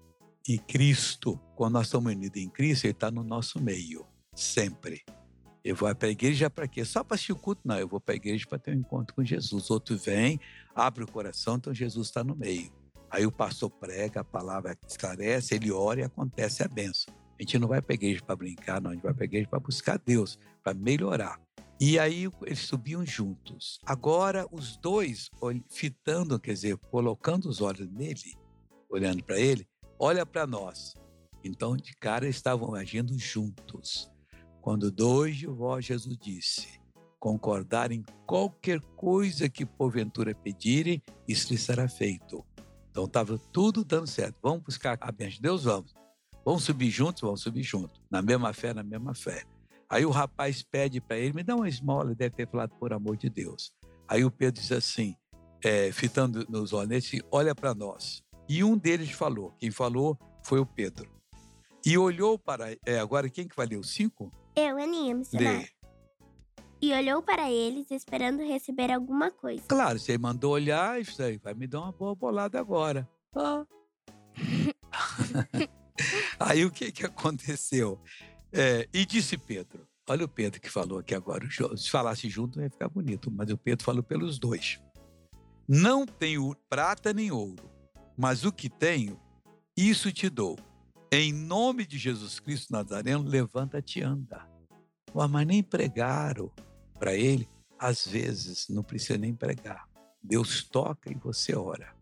E 0.47 0.57
Cristo, 0.57 1.39
quando 1.55 1.73
nós 1.73 1.87
estamos 1.87 2.11
unidos 2.11 2.41
em 2.41 2.49
Cristo, 2.49 2.85
Ele 2.85 2.93
está 2.93 3.11
no 3.11 3.23
nosso 3.23 3.61
meio, 3.61 4.07
sempre. 4.33 5.03
Eu 5.63 5.75
vou 5.75 5.93
para 5.93 6.07
a 6.07 6.11
igreja 6.11 6.49
para 6.49 6.67
quê? 6.67 6.83
Só 6.83 7.03
para 7.03 7.13
assistir 7.13 7.33
o 7.33 7.35
culto? 7.35 7.61
Não, 7.63 7.77
eu 7.77 7.87
vou 7.87 7.99
para 7.99 8.15
a 8.15 8.17
igreja 8.17 8.47
para 8.49 8.57
ter 8.57 8.75
um 8.75 8.79
encontro 8.79 9.13
com 9.13 9.23
Jesus. 9.23 9.69
Outro 9.69 9.95
vem, 9.95 10.39
abre 10.73 11.03
o 11.03 11.07
coração, 11.07 11.57
então 11.57 11.71
Jesus 11.71 12.07
está 12.07 12.23
no 12.23 12.35
meio. 12.35 12.71
Aí 13.11 13.25
o 13.25 13.31
pastor 13.31 13.69
prega, 13.69 14.21
a 14.21 14.23
palavra 14.23 14.75
esclarece, 14.87 15.53
ele 15.53 15.71
ora 15.71 15.99
e 15.99 16.03
acontece 16.03 16.63
a 16.63 16.67
benção. 16.67 17.13
A 17.41 17.43
gente 17.43 17.57
não 17.57 17.67
vai 17.67 17.81
para 17.81 17.93
a 17.93 17.95
igreja 17.95 18.21
para 18.23 18.35
brincar, 18.35 18.79
não, 18.79 18.91
a 18.91 18.93
gente 18.93 19.01
vai 19.01 19.15
para 19.15 19.23
a 19.23 19.25
igreja 19.25 19.47
para 19.47 19.59
buscar 19.59 19.97
Deus, 19.97 20.37
para 20.63 20.75
melhorar. 20.75 21.41
E 21.79 21.97
aí 21.97 22.29
eles 22.43 22.59
subiam 22.59 23.03
juntos. 23.03 23.79
Agora 23.83 24.45
os 24.51 24.77
dois, 24.77 25.27
fitando, 25.67 26.39
quer 26.39 26.53
dizer, 26.53 26.77
colocando 26.77 27.49
os 27.49 27.59
olhos 27.59 27.89
nele, 27.91 28.37
olhando 28.87 29.23
para 29.23 29.39
ele, 29.39 29.67
olha 29.97 30.23
para 30.23 30.45
nós. 30.45 30.93
Então, 31.43 31.75
de 31.75 31.95
cara, 31.95 32.29
estavam 32.29 32.75
agindo 32.75 33.17
juntos. 33.17 34.07
Quando 34.61 34.91
dois 34.91 35.37
de 35.37 35.47
vós, 35.47 35.83
Jesus 35.83 36.15
disse, 36.19 36.79
concordar 37.19 37.91
em 37.91 38.03
qualquer 38.27 38.79
coisa 38.95 39.49
que 39.49 39.65
porventura 39.65 40.35
pedirem, 40.35 41.01
isso 41.27 41.51
lhe 41.51 41.57
será 41.57 41.89
feito. 41.89 42.45
Então 42.91 43.05
estava 43.05 43.39
tudo 43.51 43.83
dando 43.83 44.05
certo. 44.05 44.37
Vamos 44.43 44.61
buscar 44.61 44.95
a 45.01 45.11
bênção 45.11 45.37
de 45.37 45.41
Deus? 45.41 45.63
Vamos. 45.63 46.00
Vamos 46.43 46.63
subir 46.63 46.89
juntos? 46.89 47.21
Vamos 47.21 47.41
subir 47.41 47.63
juntos. 47.63 48.01
Na 48.09 48.21
mesma 48.21 48.53
fé, 48.53 48.73
na 48.73 48.83
mesma 48.83 49.13
fé. 49.13 49.43
Aí 49.89 50.05
o 50.05 50.09
rapaz 50.09 50.63
pede 50.63 51.01
para 51.01 51.17
ele, 51.17 51.33
me 51.33 51.43
dá 51.43 51.55
uma 51.55 51.67
esmola, 51.67 52.15
deve 52.15 52.35
ter 52.35 52.47
falado 52.47 52.71
por 52.79 52.93
amor 52.93 53.17
de 53.17 53.29
Deus. 53.29 53.73
Aí 54.07 54.23
o 54.23 54.31
Pedro 54.31 54.61
diz 54.61 54.71
assim, 54.71 55.15
é, 55.63 55.91
fitando 55.91 56.45
nos 56.49 56.73
olhos, 56.73 57.11
olha 57.29 57.53
para 57.53 57.75
nós. 57.75 58.23
E 58.47 58.63
um 58.63 58.77
deles 58.77 59.11
falou, 59.11 59.53
quem 59.59 59.69
falou 59.69 60.17
foi 60.43 60.59
o 60.59 60.65
Pedro. 60.65 61.09
E 61.85 61.97
olhou 61.97 62.39
para, 62.39 62.71
é, 62.85 62.99
agora 62.99 63.29
quem 63.29 63.47
que 63.47 63.75
o 63.77 63.83
cinco? 63.83 64.31
Eu, 64.55 64.77
Aninha, 64.77 65.15
missionária. 65.15 65.69
e 66.81 66.93
olhou 66.93 67.21
para 67.21 67.51
eles, 67.51 67.91
esperando 67.91 68.43
receber 68.43 68.91
alguma 68.91 69.29
coisa. 69.29 69.63
Claro, 69.67 69.99
você 69.99 70.17
mandou 70.17 70.53
olhar, 70.53 71.01
isso 71.01 71.21
aí 71.21 71.37
vai 71.37 71.53
me 71.53 71.67
dar 71.67 71.81
uma 71.81 71.91
boa 71.91 72.15
bolada 72.15 72.59
agora. 72.59 73.09
Ah. 73.35 73.65
aí 76.39 76.65
o 76.65 76.71
que, 76.71 76.91
que 76.91 77.05
aconteceu? 77.05 77.99
É, 78.51 78.87
e 78.93 79.05
disse 79.05 79.37
Pedro: 79.37 79.87
Olha 80.07 80.25
o 80.25 80.29
Pedro 80.29 80.59
que 80.59 80.69
falou 80.69 80.99
aqui 80.99 81.15
agora. 81.15 81.47
Se 81.77 81.89
falasse 81.89 82.29
junto, 82.29 82.59
ia 82.59 82.69
ficar 82.69 82.89
bonito, 82.89 83.31
mas 83.31 83.49
o 83.49 83.57
Pedro 83.57 83.85
falou 83.85 84.03
pelos 84.03 84.37
dois. 84.37 84.79
Não 85.67 86.05
tenho 86.05 86.55
prata 86.69 87.13
nem 87.13 87.31
ouro, 87.31 87.63
mas 88.17 88.43
o 88.43 88.51
que 88.51 88.69
tenho, 88.69 89.19
isso 89.77 90.11
te 90.11 90.29
dou. 90.29 90.59
Em 91.11 91.31
nome 91.31 91.85
de 91.85 91.97
Jesus 91.97 92.39
Cristo 92.39 92.71
Nazareno, 92.71 93.23
levanta-te 93.23 93.99
e 93.99 94.03
anda. 94.03 94.45
Mas 95.13 95.47
nem 95.47 95.61
pregaram 95.61 96.51
para 96.97 97.13
ele. 97.13 97.47
Às 97.77 98.05
vezes, 98.05 98.67
não 98.69 98.83
precisa 98.83 99.17
nem 99.17 99.33
pregar. 99.33 99.87
Deus 100.21 100.63
toca 100.63 101.11
e 101.11 101.15
você 101.15 101.55
ora. 101.55 101.93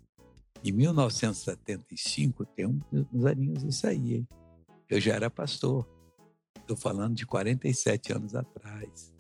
Em 0.64 0.72
1975, 0.74 2.46
tem 2.46 2.66
uns 3.14 3.26
aninhos 3.26 3.64
isso 3.64 3.88
aí, 3.88 4.16
hein? 4.16 4.28
Eu 4.90 5.00
já 5.00 5.14
era 5.14 5.30
pastor. 5.30 5.88
Estou 6.60 6.76
falando 6.76 7.16
de 7.16 7.26
47 7.26 8.14
anos 8.14 8.36
atrás. 8.36 9.16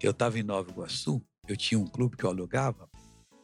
Eu 0.00 0.12
estava 0.12 0.38
em 0.38 0.42
Nova 0.42 0.70
Iguaçu, 0.70 1.20
eu 1.46 1.56
tinha 1.56 1.78
um 1.78 1.86
clube 1.86 2.16
que 2.16 2.24
eu 2.24 2.30
alugava, 2.30 2.88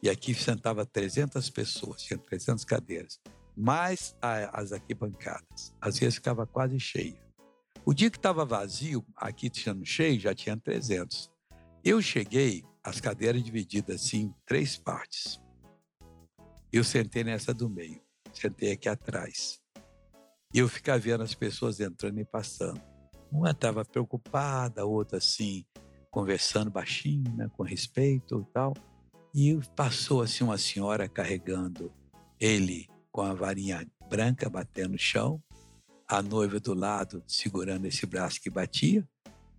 e 0.01 0.09
aqui 0.09 0.33
sentava 0.33 0.85
300 0.85 1.49
pessoas, 1.49 2.01
tinha 2.01 2.17
300 2.17 2.63
cadeiras, 2.63 3.19
mais 3.55 4.15
as 4.21 4.71
arquibancadas. 4.71 5.73
Às 5.81 5.99
vezes 5.99 6.15
ficava 6.15 6.47
quase 6.47 6.79
cheio. 6.79 7.17
O 7.85 7.93
dia 7.93 8.09
que 8.09 8.17
estava 8.17 8.45
vazio, 8.45 9.05
aqui 9.15 9.49
tinha 9.49 9.75
cheio, 9.83 10.19
já 10.19 10.33
tinha 10.33 10.55
300. 10.55 11.29
Eu 11.83 12.01
cheguei, 12.01 12.63
as 12.83 13.01
cadeiras 13.01 13.43
divididas 13.43 14.01
assim 14.01 14.21
em 14.21 14.35
três 14.45 14.77
partes. 14.77 15.41
Eu 16.71 16.83
sentei 16.83 17.23
nessa 17.23 17.51
do 17.51 17.67
meio, 17.67 17.99
sentei 18.31 18.73
aqui 18.73 18.87
atrás. 18.87 19.59
E 20.53 20.59
eu 20.59 20.69
ficava 20.69 20.99
vendo 20.99 21.23
as 21.23 21.33
pessoas 21.33 21.79
entrando 21.79 22.19
e 22.19 22.25
passando. 22.25 22.79
Uma 23.31 23.51
estava 23.51 23.83
preocupada, 23.83 24.81
a 24.81 24.85
outra 24.85 25.17
assim, 25.17 25.65
conversando 26.11 26.69
baixinho, 26.69 27.35
né, 27.35 27.49
com 27.57 27.63
respeito 27.63 28.45
e 28.47 28.53
tal. 28.53 28.73
E 29.33 29.59
passou 29.75 30.21
assim 30.21 30.43
uma 30.43 30.59
senhora 30.59 31.09
carregando 31.09 31.91
ele 32.39 32.87
com 33.11 33.21
a 33.21 33.33
varinha 33.33 33.87
branca 34.07 34.47
batendo 34.47 34.91
no 34.91 34.99
chão, 34.99 35.41
a 36.07 36.21
noiva 36.21 36.59
do 36.59 36.73
lado 36.75 37.23
segurando 37.27 37.85
esse 37.85 38.05
braço 38.05 38.39
que 38.41 38.49
batia 38.49 39.07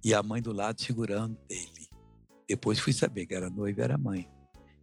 e 0.05 0.15
a 0.15 0.23
mãe 0.23 0.41
do 0.41 0.53
lado 0.53 0.81
segurando 0.81 1.37
ele. 1.49 1.89
Depois 2.49 2.79
fui 2.79 2.93
saber 2.93 3.27
que 3.27 3.35
era 3.35 3.51
noiva 3.51 3.81
e 3.81 3.85
era 3.85 3.99
mãe. 3.99 4.29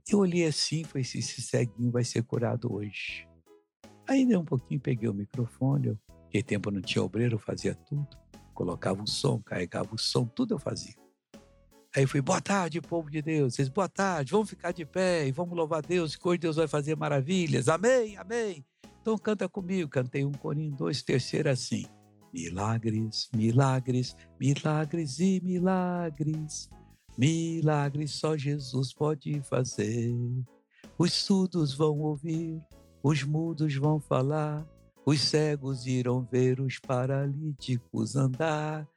Eu 0.09 0.19
olhei 0.19 0.45
assim 0.45 0.81
e 0.81 0.83
falei 0.85 1.01
assim, 1.01 1.19
esse 1.19 1.41
ceguinho 1.41 1.91
vai 1.91 2.03
ser 2.03 2.23
curado 2.23 2.73
hoje. 2.73 3.27
Dei 4.07 4.37
um 4.37 4.45
pouquinho, 4.45 4.79
peguei 4.79 5.09
o 5.09 5.13
microfone, 5.13 5.97
que 6.29 6.41
tempo 6.41 6.71
não 6.71 6.81
tinha 6.81 7.03
obreiro, 7.03 7.35
eu 7.35 7.39
fazia 7.39 7.75
tudo. 7.75 8.07
Colocava 8.53 9.03
o 9.03 9.07
som, 9.07 9.41
carregava 9.41 9.93
o 9.93 9.97
som, 9.97 10.25
tudo 10.25 10.53
eu 10.53 10.59
fazia. 10.59 10.95
Aí 11.93 12.05
fui, 12.05 12.21
boa 12.21 12.39
tarde, 12.39 12.79
povo 12.79 13.09
de 13.09 13.21
Deus. 13.21 13.55
Vocês, 13.55 13.67
boa 13.67 13.89
tarde, 13.89 14.31
vamos 14.31 14.49
ficar 14.49 14.71
de 14.71 14.85
pé 14.85 15.27
e 15.27 15.31
vamos 15.31 15.57
louvar 15.57 15.81
Deus, 15.81 16.15
que 16.15 16.25
hoje 16.25 16.37
Deus 16.37 16.55
vai 16.55 16.67
fazer 16.67 16.95
maravilhas. 16.95 17.67
Amém, 17.67 18.15
amém. 18.17 18.65
Então 19.01 19.17
canta 19.17 19.49
comigo, 19.49 19.89
cantei 19.89 20.23
um 20.23 20.31
corinho, 20.31 20.75
dois, 20.75 21.01
terceiro 21.01 21.49
assim. 21.49 21.85
Milagres, 22.33 23.29
milagres, 23.35 24.15
milagres 24.39 25.19
e 25.19 25.41
milagres. 25.43 26.69
Milagres 27.17 28.11
só 28.11 28.37
Jesus 28.37 28.93
pode 28.93 29.41
fazer. 29.41 30.15
Os 30.97 31.13
surdos 31.13 31.73
vão 31.73 31.99
ouvir, 31.99 32.61
os 33.01 33.23
mudos 33.23 33.73
vão 33.75 33.99
falar, 33.99 34.65
os 35.03 35.21
cegos 35.21 35.87
irão 35.87 36.21
ver, 36.21 36.59
os 36.59 36.77
paralíticos 36.79 38.15
andar. 38.15 38.87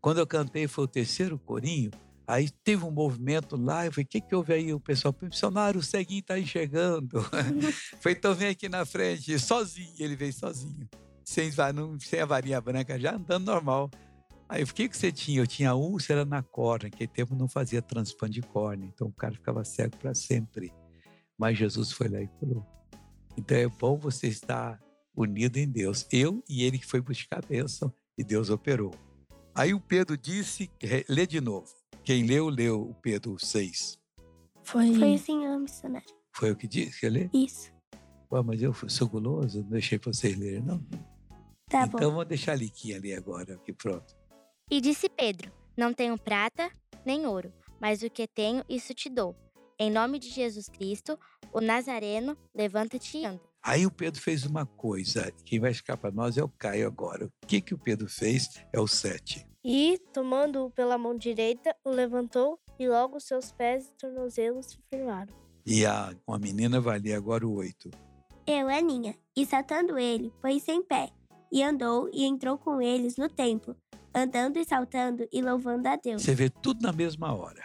Quando 0.00 0.18
eu 0.18 0.26
cantei, 0.26 0.66
foi 0.66 0.84
o 0.84 0.88
terceiro 0.88 1.38
corinho, 1.38 1.90
aí 2.26 2.48
teve 2.64 2.84
um 2.84 2.90
movimento 2.90 3.56
lá, 3.56 3.84
eu 3.84 3.92
falei, 3.92 4.04
o 4.04 4.08
que, 4.08 4.20
que 4.20 4.34
houve 4.34 4.54
aí? 4.54 4.72
O 4.72 4.80
pessoal, 4.80 5.14
missionário, 5.20 5.80
o 5.80 5.82
ceguinho 5.82 6.20
está 6.20 6.38
enxergando. 6.38 7.20
foi, 8.00 8.12
então 8.12 8.34
vem 8.34 8.48
aqui 8.48 8.68
na 8.68 8.86
frente, 8.86 9.38
sozinho, 9.38 9.94
ele 9.98 10.16
veio 10.16 10.32
sozinho, 10.32 10.88
sem, 11.24 11.50
sem 12.00 12.20
a 12.20 12.26
varinha 12.26 12.60
branca, 12.60 12.98
já 12.98 13.16
andando 13.16 13.44
normal. 13.46 13.90
Aí, 14.48 14.62
o 14.62 14.66
que, 14.66 14.88
que 14.88 14.96
você 14.96 15.10
tinha? 15.10 15.40
Eu 15.40 15.46
tinha 15.46 15.74
úlcera 15.74 16.24
na 16.24 16.42
córnea, 16.42 16.90
que 16.90 17.06
tempo 17.06 17.34
não 17.34 17.48
fazia 17.48 17.82
transplante 17.82 18.34
de 18.34 18.42
córnea, 18.42 18.86
então 18.86 19.08
o 19.08 19.12
cara 19.12 19.34
ficava 19.34 19.64
cego 19.64 19.96
para 19.96 20.14
sempre. 20.14 20.72
Mas 21.36 21.58
Jesus 21.58 21.90
foi 21.90 22.08
lá 22.08 22.20
e 22.22 22.28
curou. 22.28 22.64
Então 23.36 23.56
é 23.56 23.68
bom 23.68 23.98
você 23.98 24.28
estar 24.28 24.80
unido 25.14 25.56
em 25.56 25.68
Deus. 25.68 26.06
Eu 26.12 26.42
e 26.48 26.62
ele 26.62 26.78
que 26.78 26.86
foi 26.86 27.00
buscar 27.00 27.38
a 27.38 27.46
bênção 27.46 27.92
e 28.16 28.22
Deus 28.22 28.48
operou. 28.48 28.94
Aí 29.54 29.74
o 29.74 29.80
Pedro 29.80 30.16
disse, 30.16 30.70
lê 31.08 31.26
de 31.26 31.40
novo. 31.40 31.74
Quem 32.04 32.24
leu, 32.24 32.48
leu 32.48 32.82
o 32.82 32.94
Pedro 32.94 33.36
6. 33.38 33.98
Foi, 34.62 34.94
foi 34.94 35.14
assim, 35.14 35.58
missionário. 35.58 36.06
Foi 36.32 36.50
o 36.50 36.56
que 36.56 36.68
disse? 36.68 37.00
Quer 37.00 37.10
ler? 37.10 37.30
Isso. 37.32 37.72
Ué, 38.30 38.42
mas 38.42 38.62
eu 38.62 38.74
sou 38.88 39.08
guloso, 39.08 39.62
não 39.62 39.70
deixei 39.70 39.98
para 39.98 40.12
vocês 40.12 40.36
lerem, 40.36 40.62
não? 40.62 40.78
Tá 41.68 41.84
então, 41.84 41.88
bom. 41.88 41.98
Então 41.98 42.12
vou 42.12 42.24
deixar 42.24 42.52
a 42.52 42.56
Liquinha 42.56 42.96
ali 42.96 43.14
agora, 43.14 43.54
aqui 43.54 43.72
pronto. 43.72 44.15
E 44.68 44.80
disse 44.80 45.08
Pedro: 45.08 45.52
Não 45.76 45.92
tenho 45.92 46.18
prata 46.18 46.70
nem 47.04 47.24
ouro, 47.24 47.52
mas 47.80 48.02
o 48.02 48.10
que 48.10 48.26
tenho, 48.26 48.64
isso 48.68 48.92
te 48.92 49.08
dou. 49.08 49.36
Em 49.78 49.90
nome 49.90 50.18
de 50.18 50.28
Jesus 50.28 50.68
Cristo, 50.68 51.18
o 51.52 51.60
Nazareno, 51.60 52.36
levanta-te 52.52 53.18
e 53.18 53.24
anda. 53.24 53.40
Aí 53.62 53.86
o 53.86 53.90
Pedro 53.90 54.20
fez 54.20 54.44
uma 54.44 54.66
coisa. 54.66 55.32
Quem 55.44 55.60
vai 55.60 55.72
ficar 55.72 55.96
para 55.96 56.10
nós 56.10 56.36
é 56.36 56.42
o 56.42 56.48
Caio 56.48 56.86
agora. 56.86 57.26
O 57.26 57.46
que, 57.46 57.60
que 57.60 57.74
o 57.74 57.78
Pedro 57.78 58.08
fez 58.08 58.48
é 58.72 58.80
o 58.80 58.88
sete. 58.88 59.46
E, 59.64 59.98
tomando-o 60.12 60.70
pela 60.70 60.96
mão 60.96 61.16
direita, 61.16 61.74
o 61.84 61.90
levantou 61.90 62.58
e 62.78 62.88
logo 62.88 63.20
seus 63.20 63.52
pés 63.52 63.86
e 63.86 63.92
tornozelos 63.96 64.66
se 64.66 64.78
firmaram. 64.88 65.34
E 65.64 65.84
a, 65.84 66.14
uma 66.26 66.38
menina 66.38 66.80
valia 66.80 67.16
agora 67.16 67.46
o 67.46 67.54
oito. 67.54 67.90
Eu, 68.46 68.68
Aninha, 68.68 69.16
e 69.36 69.44
saltando 69.44 69.98
ele, 69.98 70.32
pôs-se 70.40 70.70
em 70.70 70.82
pé, 70.82 71.10
e 71.50 71.62
andou 71.62 72.10
e 72.12 72.24
entrou 72.24 72.58
com 72.58 72.80
eles 72.80 73.16
no 73.16 73.28
templo, 73.28 73.76
andando 74.14 74.58
e 74.58 74.64
saltando 74.64 75.26
e 75.32 75.42
louvando 75.42 75.88
a 75.88 75.96
Deus. 75.96 76.22
Você 76.22 76.34
vê 76.34 76.50
tudo 76.50 76.82
na 76.82 76.92
mesma 76.92 77.32
hora. 77.34 77.64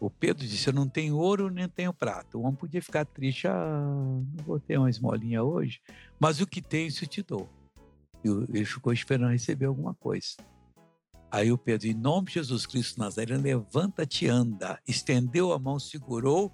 O 0.00 0.10
Pedro 0.10 0.44
disse: 0.44 0.68
Eu 0.68 0.72
não 0.72 0.88
tenho 0.88 1.16
ouro 1.16 1.48
nem 1.48 1.68
tenho 1.68 1.94
prata. 1.94 2.36
O 2.36 2.42
homem 2.42 2.56
podia 2.56 2.82
ficar 2.82 3.04
triste, 3.04 3.46
ah, 3.46 3.80
não 3.80 4.44
vou 4.44 4.58
ter 4.58 4.76
uma 4.76 4.90
esmolinha 4.90 5.44
hoje, 5.44 5.80
mas 6.18 6.40
o 6.40 6.46
que 6.46 6.60
tem, 6.60 6.88
isso 6.88 7.06
te 7.06 7.22
dou. 7.22 7.48
E 8.24 8.28
ele 8.28 8.64
ficou 8.64 8.92
esperando 8.92 9.30
receber 9.30 9.66
alguma 9.66 9.94
coisa. 9.94 10.36
Aí 11.30 11.50
o 11.50 11.56
Pedro, 11.56 11.88
em 11.88 11.94
nome 11.94 12.26
de 12.26 12.34
Jesus 12.34 12.66
Cristo 12.66 12.98
Nazareno, 12.98 13.42
levanta-te, 13.42 14.28
anda. 14.28 14.78
Estendeu 14.86 15.52
a 15.52 15.58
mão, 15.58 15.78
segurou 15.78 16.52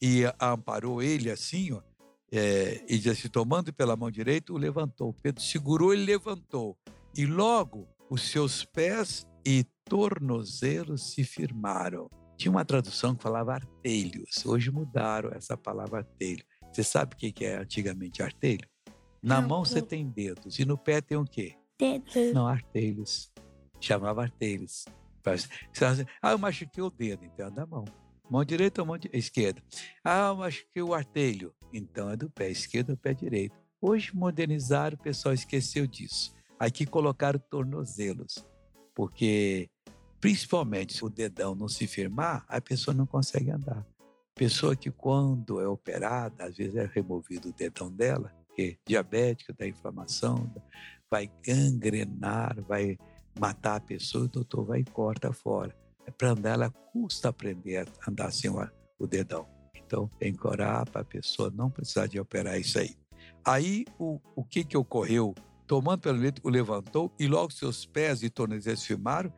e 0.00 0.22
amparou 0.38 1.02
ele 1.02 1.30
assim, 1.30 1.72
ó. 1.72 1.80
É, 2.32 2.84
e 2.88 2.98
disse, 2.98 3.28
tomando 3.28 3.72
pela 3.72 3.96
mão 3.96 4.10
direita, 4.10 4.52
o 4.52 4.58
levantou. 4.58 5.12
Pedro 5.22 5.42
segurou 5.42 5.92
e 5.92 5.96
levantou. 5.96 6.78
E 7.16 7.26
logo 7.26 7.88
os 8.08 8.30
seus 8.30 8.64
pés 8.64 9.26
e 9.44 9.64
tornozelos 9.84 11.12
se 11.12 11.24
firmaram. 11.24 12.08
Tinha 12.36 12.50
uma 12.50 12.64
tradução 12.64 13.14
que 13.14 13.22
falava 13.22 13.54
artelhos. 13.54 14.44
Hoje 14.46 14.70
mudaram 14.70 15.30
essa 15.30 15.56
palavra 15.56 15.98
artelho. 15.98 16.44
Você 16.72 16.84
sabe 16.84 17.14
o 17.14 17.18
que 17.18 17.44
é 17.44 17.56
antigamente 17.56 18.22
artelho? 18.22 18.66
Na 19.22 19.40
não, 19.40 19.48
mão 19.48 19.64
você 19.64 19.82
tem 19.82 20.08
dedos 20.08 20.58
e 20.58 20.64
no 20.64 20.78
pé 20.78 21.00
tem 21.00 21.18
o 21.18 21.24
quê? 21.24 21.54
Dedos. 21.78 22.32
Não, 22.32 22.46
artelhos. 22.46 23.30
Chamava 23.80 24.22
artelhos. 24.22 24.84
Ah, 26.22 26.32
eu 26.32 26.38
machuquei 26.38 26.82
o 26.82 26.90
dedo, 26.90 27.24
então 27.24 27.46
é 27.46 27.50
da 27.50 27.66
mão. 27.66 27.84
Mão 28.30 28.44
direita 28.44 28.80
ou 28.80 28.86
mão 28.86 28.96
esquerda? 29.12 29.60
Ah, 30.04 30.28
eu 30.28 30.36
machuquei 30.36 30.82
o 30.82 30.94
artelho, 30.94 31.52
então 31.72 32.08
é 32.08 32.16
do 32.16 32.30
pé 32.30 32.48
esquerdo 32.48 32.90
ou 32.90 32.96
pé 32.96 33.12
direito. 33.12 33.58
Hoje 33.80 34.14
modernizaram, 34.14 34.94
o 34.94 35.02
pessoal 35.02 35.34
esqueceu 35.34 35.84
disso. 35.84 36.32
Aqui 36.56 36.86
colocaram 36.86 37.40
tornozelos, 37.50 38.46
porque 38.94 39.68
principalmente 40.20 40.94
se 40.94 41.04
o 41.04 41.08
dedão 41.08 41.56
não 41.56 41.66
se 41.66 41.88
firmar, 41.88 42.44
a 42.46 42.60
pessoa 42.60 42.94
não 42.94 43.04
consegue 43.04 43.50
andar. 43.50 43.84
Pessoa 44.34 44.76
que 44.76 44.92
quando 44.92 45.60
é 45.60 45.66
operada, 45.66 46.44
às 46.44 46.56
vezes 46.56 46.76
é 46.76 46.86
removido 46.86 47.48
o 47.48 47.52
dedão 47.52 47.90
dela, 47.90 48.32
que 48.54 48.62
é 48.62 48.76
diabética, 48.86 49.52
da 49.52 49.66
inflamação, 49.66 50.48
vai 51.10 51.28
gangrenar, 51.44 52.62
vai 52.62 52.96
matar 53.38 53.76
a 53.76 53.80
pessoa, 53.80 54.26
o 54.26 54.28
doutor 54.28 54.64
vai 54.64 54.80
e 54.80 54.84
corta 54.84 55.32
fora. 55.32 55.74
Para 56.16 56.30
andar, 56.30 56.54
ela 56.54 56.70
custa 56.70 57.28
aprender 57.28 57.78
a 57.78 58.10
andar 58.10 58.32
sem 58.32 58.50
o 58.50 59.06
dedão. 59.06 59.46
Então, 59.74 60.08
tem 60.18 60.32
que 60.32 60.40
para 60.40 60.84
a 60.94 61.04
pessoa 61.04 61.50
não 61.50 61.70
precisar 61.70 62.06
de 62.06 62.20
operar 62.20 62.58
isso 62.58 62.78
aí. 62.78 62.96
Aí, 63.44 63.84
o, 63.98 64.20
o 64.36 64.44
que, 64.44 64.64
que 64.64 64.76
ocorreu 64.76 65.34
tomando 65.70 66.00
pelo 66.00 66.18
leito, 66.18 66.40
o 66.44 66.48
levantou, 66.50 67.12
e 67.16 67.28
logo 67.28 67.52
seus 67.52 67.86
pés 67.86 68.24
e 68.24 68.28
tornozelos 68.28 68.84
firmaram, 68.84 69.32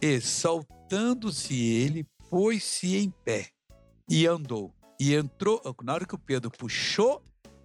E 0.00 0.20
saltando-se 0.20 1.54
ele, 1.54 2.04
pôs-se 2.28 2.96
em 2.96 3.10
pé 3.10 3.48
e 4.08 4.26
andou. 4.26 4.74
E 4.98 5.14
entrou, 5.14 5.62
na 5.84 5.94
hora 5.94 6.04
que 6.04 6.16
o 6.16 6.18
Pedro 6.18 6.50
puxou, 6.50 7.22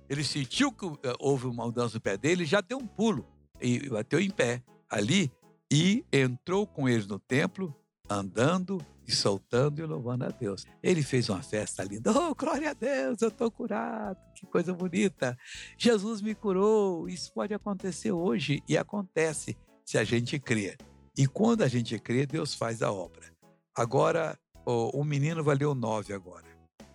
ele 0.08 0.24
sentiu 0.24 0.72
que 0.72 0.86
eh, 0.86 1.16
houve 1.20 1.48
uma 1.48 1.66
mudança 1.66 1.96
no 1.96 2.02
pé 2.02 2.16
dele, 2.16 2.46
já 2.46 2.62
deu 2.62 2.78
um 2.78 2.86
pulo 2.86 3.26
e 3.60 3.90
bateu 3.90 4.20
em 4.20 4.30
pé 4.30 4.62
ali 4.88 5.32
e 5.72 6.06
entrou 6.14 6.68
com 6.68 6.88
eles 6.88 7.08
no 7.08 7.18
templo, 7.18 7.76
andando 8.10 8.84
e 9.08 9.12
soltando 9.12 9.82
e 9.82 9.86
louvando 9.86 10.26
a 10.26 10.30
Deus. 10.30 10.66
Ele 10.82 11.02
fez 11.02 11.30
uma 11.30 11.42
festa 11.42 11.84
linda. 11.84 12.12
Oh, 12.12 12.34
glória 12.36 12.72
a 12.72 12.74
Deus, 12.74 13.22
eu 13.22 13.30
estou 13.30 13.52
curado. 13.52 14.18
Que 14.36 14.46
coisa 14.46 14.74
bonita. 14.74 15.38
Jesus 15.78 16.22
me 16.22 16.34
curou. 16.36 17.08
Isso 17.08 17.32
pode 17.34 17.54
acontecer 17.54 18.12
hoje 18.12 18.64
e 18.68 18.78
acontece 18.78 19.58
se 19.86 19.98
a 19.98 20.04
gente 20.04 20.40
crê. 20.40 20.78
E 21.18 21.28
quando 21.28 21.62
a 21.64 21.68
gente 21.68 21.98
crê, 22.00 22.26
Deus 22.26 22.54
faz 22.54 22.82
a 22.82 22.92
obra. 22.92 23.32
Agora, 23.76 24.38
o, 24.66 25.02
o 25.02 25.04
menino 25.04 25.44
valeu 25.44 25.76
nove 25.76 26.14
agora. 26.14 26.46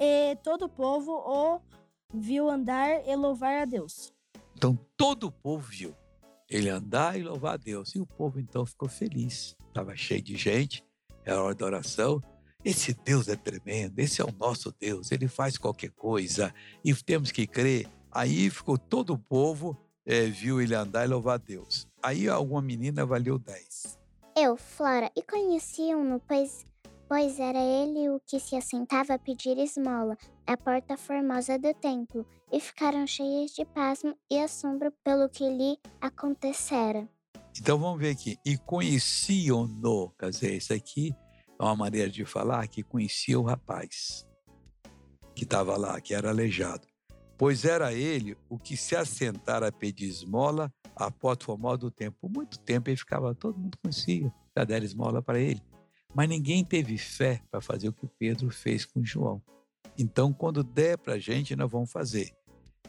E 0.01 0.37
todo 0.43 0.67
o 0.67 0.69
povo 0.69 1.13
o 1.13 1.61
viu 2.15 2.49
andar 2.49 3.07
e 3.07 3.15
louvar 3.15 3.63
a 3.63 3.65
Deus. 3.65 4.13
Então 4.57 4.79
todo 4.97 5.29
o 5.29 5.33
povo 5.33 5.67
viu 5.69 5.95
ele 6.49 6.69
andar 6.69 7.19
e 7.19 7.23
louvar 7.23 7.55
a 7.55 7.57
Deus. 7.57 7.95
E 7.95 8.01
o 8.01 8.07
povo 8.07 8.41
então 8.41 8.65
ficou 8.65 8.89
feliz. 8.89 9.57
Estava 9.69 9.95
cheio 9.95 10.23
de 10.23 10.37
gente, 10.37 10.83
era 11.29 11.43
hora 11.43 11.55
da 11.55 11.67
oração. 11.67 12.23
Esse 12.65 12.93
Deus 12.93 13.29
é 13.29 13.37
tremendo, 13.37 13.99
esse 13.99 14.21
é 14.21 14.25
o 14.25 14.33
nosso 14.33 14.75
Deus, 14.81 15.13
ele 15.13 15.29
faz 15.29 15.57
qualquer 15.57 15.91
coisa 15.91 16.53
e 16.85 16.93
temos 16.95 17.31
que 17.31 17.47
crer. 17.47 17.87
Aí 18.11 18.51
ficou 18.51 18.77
todo 18.77 19.13
o 19.13 19.19
povo, 19.19 19.77
é, 20.05 20.25
viu 20.27 20.61
ele 20.61 20.75
andar 20.75 21.05
e 21.05 21.09
louvar 21.09 21.35
a 21.35 21.39
Deus. 21.39 21.87
Aí 22.03 22.29
alguma 22.29 22.63
menina 22.63 23.07
valeu 23.07 23.39
10. 23.39 23.99
Eu, 24.37 24.57
Flora, 24.57 25.11
e 25.15 25.23
conheciam-no, 25.23 26.21
pois, 26.21 26.65
pois 27.09 27.39
era 27.39 27.59
ele 27.59 28.09
o 28.09 28.21
que 28.27 28.41
se 28.41 28.57
assentava 28.57 29.15
a 29.15 29.19
pedir 29.19 29.57
esmola 29.59 30.17
à 30.47 30.57
porta 30.57 30.97
formosa 30.97 31.59
do 31.59 31.73
templo, 31.75 32.27
e 32.51 32.59
ficaram 32.59 33.07
cheias 33.07 33.51
de 33.53 33.65
pasmo 33.67 34.17
e 34.31 34.39
assombro 34.39 34.91
pelo 35.05 35.29
que 35.29 35.49
lhe 35.49 35.79
acontecera. 36.01 37.09
Então 37.61 37.79
vamos 37.79 37.99
ver 37.99 38.11
aqui. 38.11 38.39
E 38.45 38.57
conheciam-no, 38.57 40.11
quer 40.19 40.31
dizer, 40.31 40.55
isso 40.55 40.73
aqui 40.73 41.15
é 41.59 41.63
uma 41.63 41.75
maneira 41.77 42.09
de 42.09 42.25
falar 42.25 42.67
que 42.69 42.83
conhecia 42.83 43.39
o 43.39 43.43
rapaz 43.43 44.27
que 45.35 45.45
estava 45.45 45.77
lá, 45.77 46.01
que 46.01 46.15
era 46.15 46.31
aleijado. 46.31 46.87
Pois 47.37 47.65
era 47.65 47.93
ele 47.93 48.37
o 48.49 48.59
que 48.59 48.77
se 48.77 48.97
assentara 48.97 49.69
a 49.69 49.73
pedir 49.73 50.07
esmola 50.07 50.73
à 50.97 51.11
porta 51.11 51.45
formosa 51.45 51.79
do 51.79 51.91
templo. 51.91 52.19
Por 52.21 52.31
muito 52.31 52.59
tempo 52.59 52.91
ele 52.91 52.97
ficava, 52.97 53.35
todo 53.35 53.59
mundo 53.59 53.79
conhecia, 53.79 54.33
já 54.57 54.65
deram 54.65 54.85
esmola 54.85 55.23
para 55.23 55.39
ele. 55.39 55.63
Mas 56.15 56.29
ninguém 56.29 56.65
teve 56.65 56.97
fé 56.99 57.41
para 57.51 57.61
fazer 57.61 57.89
o 57.89 57.93
que 57.93 58.09
Pedro 58.19 58.51
fez 58.51 58.85
com 58.85 59.05
João. 59.05 59.43
Então, 59.97 60.33
quando 60.33 60.65
der 60.65 60.97
para 60.99 61.15
a 61.15 61.19
gente, 61.19 61.55
nós 61.55 61.71
vamos 61.71 61.91
fazer. 61.93 62.33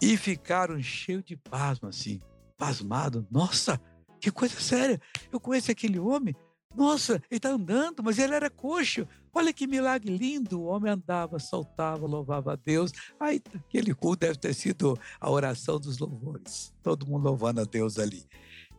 E 0.01 0.15
ficaram 0.15 0.81
cheios 0.81 1.23
de 1.23 1.35
pasmo, 1.35 1.89
assim, 1.89 2.19
pasmado. 2.57 3.27
Nossa, 3.29 3.79
que 4.19 4.31
coisa 4.31 4.59
séria! 4.59 4.99
Eu 5.31 5.39
conheço 5.39 5.71
aquele 5.71 5.99
homem. 5.99 6.35
Nossa, 6.75 7.13
ele 7.29 7.37
está 7.37 7.49
andando, 7.49 8.03
mas 8.03 8.19
ele 8.19 8.35
era 8.35 8.49
coxo. 8.49 9.07
Olha 9.33 9.51
que 9.51 9.65
milagre 9.65 10.15
lindo! 10.15 10.61
O 10.61 10.65
homem 10.65 10.91
andava, 10.91 11.39
saltava, 11.39 12.05
louvava 12.05 12.53
a 12.53 12.55
Deus. 12.55 12.91
Aí, 13.19 13.41
aquele 13.55 13.93
culto 13.93 14.21
deve 14.21 14.37
ter 14.37 14.53
sido 14.53 14.97
a 15.19 15.29
oração 15.29 15.79
dos 15.79 15.97
louvores. 15.97 16.73
Todo 16.83 17.07
mundo 17.07 17.23
louvando 17.23 17.61
a 17.61 17.63
Deus 17.63 17.97
ali. 17.97 18.27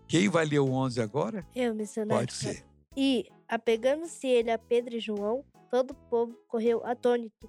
Quem 0.06 0.28
valeu 0.28 0.70
11 0.70 1.00
agora? 1.00 1.47
Eu, 1.54 1.75
missionário. 1.75 2.26
Pode 2.26 2.35
ser. 2.35 2.64
E, 2.97 3.26
apegando-se 3.49 4.26
ele 4.26 4.50
a 4.50 4.59
Pedro 4.59 4.97
e 4.97 5.00
João, 5.00 5.44
todo 5.70 5.92
o 5.92 5.94
povo 5.94 6.37
correu 6.49 6.85
atônito 6.85 7.49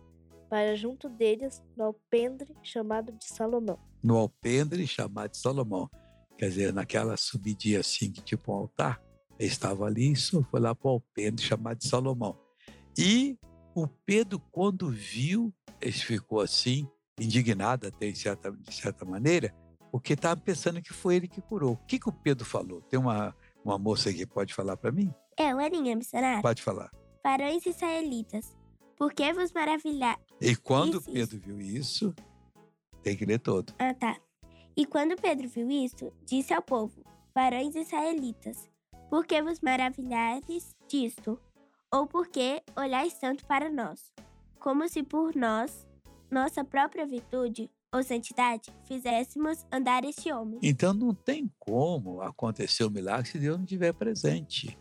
para 0.50 0.76
junto 0.76 1.10
deles 1.10 1.64
no 1.78 1.86
alpendre 1.86 2.54
chamado 2.62 3.12
de 3.14 3.26
Salomão. 3.26 3.80
No 4.04 4.18
alpendre 4.18 4.86
chamado 4.86 5.32
de 5.32 5.38
Salomão. 5.38 5.90
Quer 6.42 6.50
dizer, 6.50 6.74
naquela 6.74 7.16
subidinha 7.18 7.82
assim, 7.82 8.12
que 8.12 8.20
tipo 8.20 8.52
um 8.52 8.56
altar, 8.56 9.00
estava 9.38 9.86
ali, 9.86 10.12
isso 10.12 10.44
foi 10.50 10.60
lá 10.60 10.74
para 10.74 10.88
o 10.88 10.94
alpendre 10.94 11.46
chamado 11.46 11.78
de 11.78 11.88
Salomão. 11.88 12.36
E 12.98 13.38
o 13.76 13.88
Pedro, 13.88 14.40
quando 14.52 14.90
viu, 14.90 15.54
ele 15.80 15.92
ficou 15.92 16.42
assim, 16.42 16.90
indignado 17.20 17.86
até 17.86 18.10
de 18.10 18.18
certa, 18.18 18.52
de 18.52 18.74
certa 18.74 19.06
maneira, 19.06 19.54
porque 19.92 20.14
estava 20.14 20.42
pensando 20.42 20.82
que 20.82 20.92
foi 20.92 21.18
ele 21.18 21.28
que 21.28 21.42
curou. 21.42 21.74
O 21.74 21.86
que, 21.86 22.00
que 22.00 22.10
o 22.10 22.12
Pedro 22.12 22.44
falou? 22.44 22.82
Tem 22.82 23.00
uma, 23.00 23.36
uma 23.64 23.78
moça 23.78 24.12
que 24.12 24.26
pode 24.26 24.52
falar 24.52 24.76
para 24.78 24.92
mim? 24.92 25.14
É, 25.38 25.52
Aninha, 25.52 25.96
missionário. 25.96 26.42
Pode 26.42 26.64
falar. 26.64 26.90
Varões 27.24 27.64
israelitas, 27.68 28.58
por 28.98 29.14
que 29.14 29.32
vos 29.32 29.52
maravilhar? 29.52 30.20
E 30.42 30.56
quando 30.56 30.98
Isso, 30.98 31.12
Pedro 31.12 31.38
viu 31.38 31.62
isso, 31.62 32.16
tem 33.04 33.16
que 33.16 33.28
ler 33.28 33.38
todo. 33.38 33.76
Ah, 33.78 33.94
tá. 33.94 34.18
E 34.76 34.86
quando 34.86 35.20
Pedro 35.20 35.48
viu 35.48 35.70
isso, 35.70 36.12
disse 36.26 36.54
ao 36.54 36.62
povo: 36.62 37.04
Varões 37.34 37.76
israelitas, 37.76 38.70
por 39.10 39.26
que 39.26 39.42
vos 39.42 39.60
maravilhares 39.60 40.76
disto? 40.88 41.40
Ou 41.94 42.08
por 42.08 42.28
que 42.28 42.62
olhais 42.78 43.14
tanto 43.16 43.46
para 43.46 43.70
nós? 43.70 44.14
Como 44.60 44.88
se 44.88 45.04
por 45.04 45.36
nós, 45.36 45.86
nossa 46.30 46.64
própria 46.64 47.06
virtude 47.06 47.70
ou 47.94 48.02
santidade, 48.02 48.72
fizéssemos 48.86 49.66
andar 49.70 50.06
este 50.06 50.32
homem. 50.32 50.60
Então 50.64 50.94
não 50.94 51.14
tem 51.14 51.52
como 51.60 52.22
acontecer 52.22 52.86
o 52.86 52.90
milagre 52.90 53.30
se 53.30 53.38
Deus 53.38 53.58
não 53.58 53.66
estiver 53.66 53.94
presente. 53.94 54.78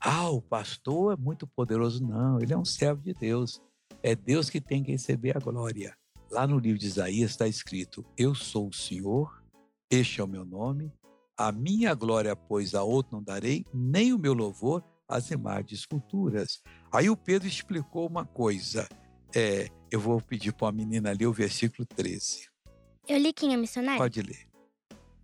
Ah, 0.00 0.30
o 0.30 0.40
pastor 0.40 1.12
é 1.12 1.16
muito 1.16 1.46
poderoso. 1.46 2.02
Não, 2.02 2.40
ele 2.40 2.52
é 2.52 2.56
um 2.56 2.64
servo 2.64 3.02
de 3.02 3.12
Deus. 3.12 3.60
É 4.02 4.14
Deus 4.14 4.48
que 4.48 4.60
tem 4.60 4.82
que 4.82 4.92
receber 4.92 5.36
a 5.36 5.40
glória. 5.40 5.96
Lá 6.34 6.48
no 6.48 6.58
livro 6.58 6.80
de 6.80 6.86
Isaías 6.88 7.30
está 7.30 7.46
escrito: 7.46 8.04
Eu 8.18 8.34
sou 8.34 8.66
o 8.66 8.72
Senhor, 8.72 9.40
este 9.88 10.20
é 10.20 10.24
o 10.24 10.26
meu 10.26 10.44
nome. 10.44 10.92
A 11.36 11.52
minha 11.52 11.94
glória, 11.94 12.34
pois, 12.34 12.74
a 12.74 12.82
outro 12.82 13.12
não 13.12 13.22
darei, 13.22 13.64
nem 13.72 14.12
o 14.12 14.18
meu 14.18 14.34
louvor 14.34 14.82
às 15.08 15.30
imagens 15.30 15.66
de 15.68 15.74
esculturas. 15.76 16.60
Aí 16.92 17.08
o 17.08 17.16
Pedro 17.16 17.46
explicou 17.46 18.08
uma 18.08 18.26
coisa. 18.26 18.88
É, 19.32 19.68
eu 19.92 20.00
vou 20.00 20.20
pedir 20.20 20.52
para 20.52 20.70
a 20.70 20.72
menina 20.72 21.12
ler 21.12 21.26
o 21.26 21.32
versículo 21.32 21.86
13. 21.86 22.48
Eu 23.06 23.18
li 23.18 23.32
quem 23.32 23.54
é 23.54 23.56
missionário? 23.56 23.98
Pode 23.98 24.20
ler. 24.20 24.48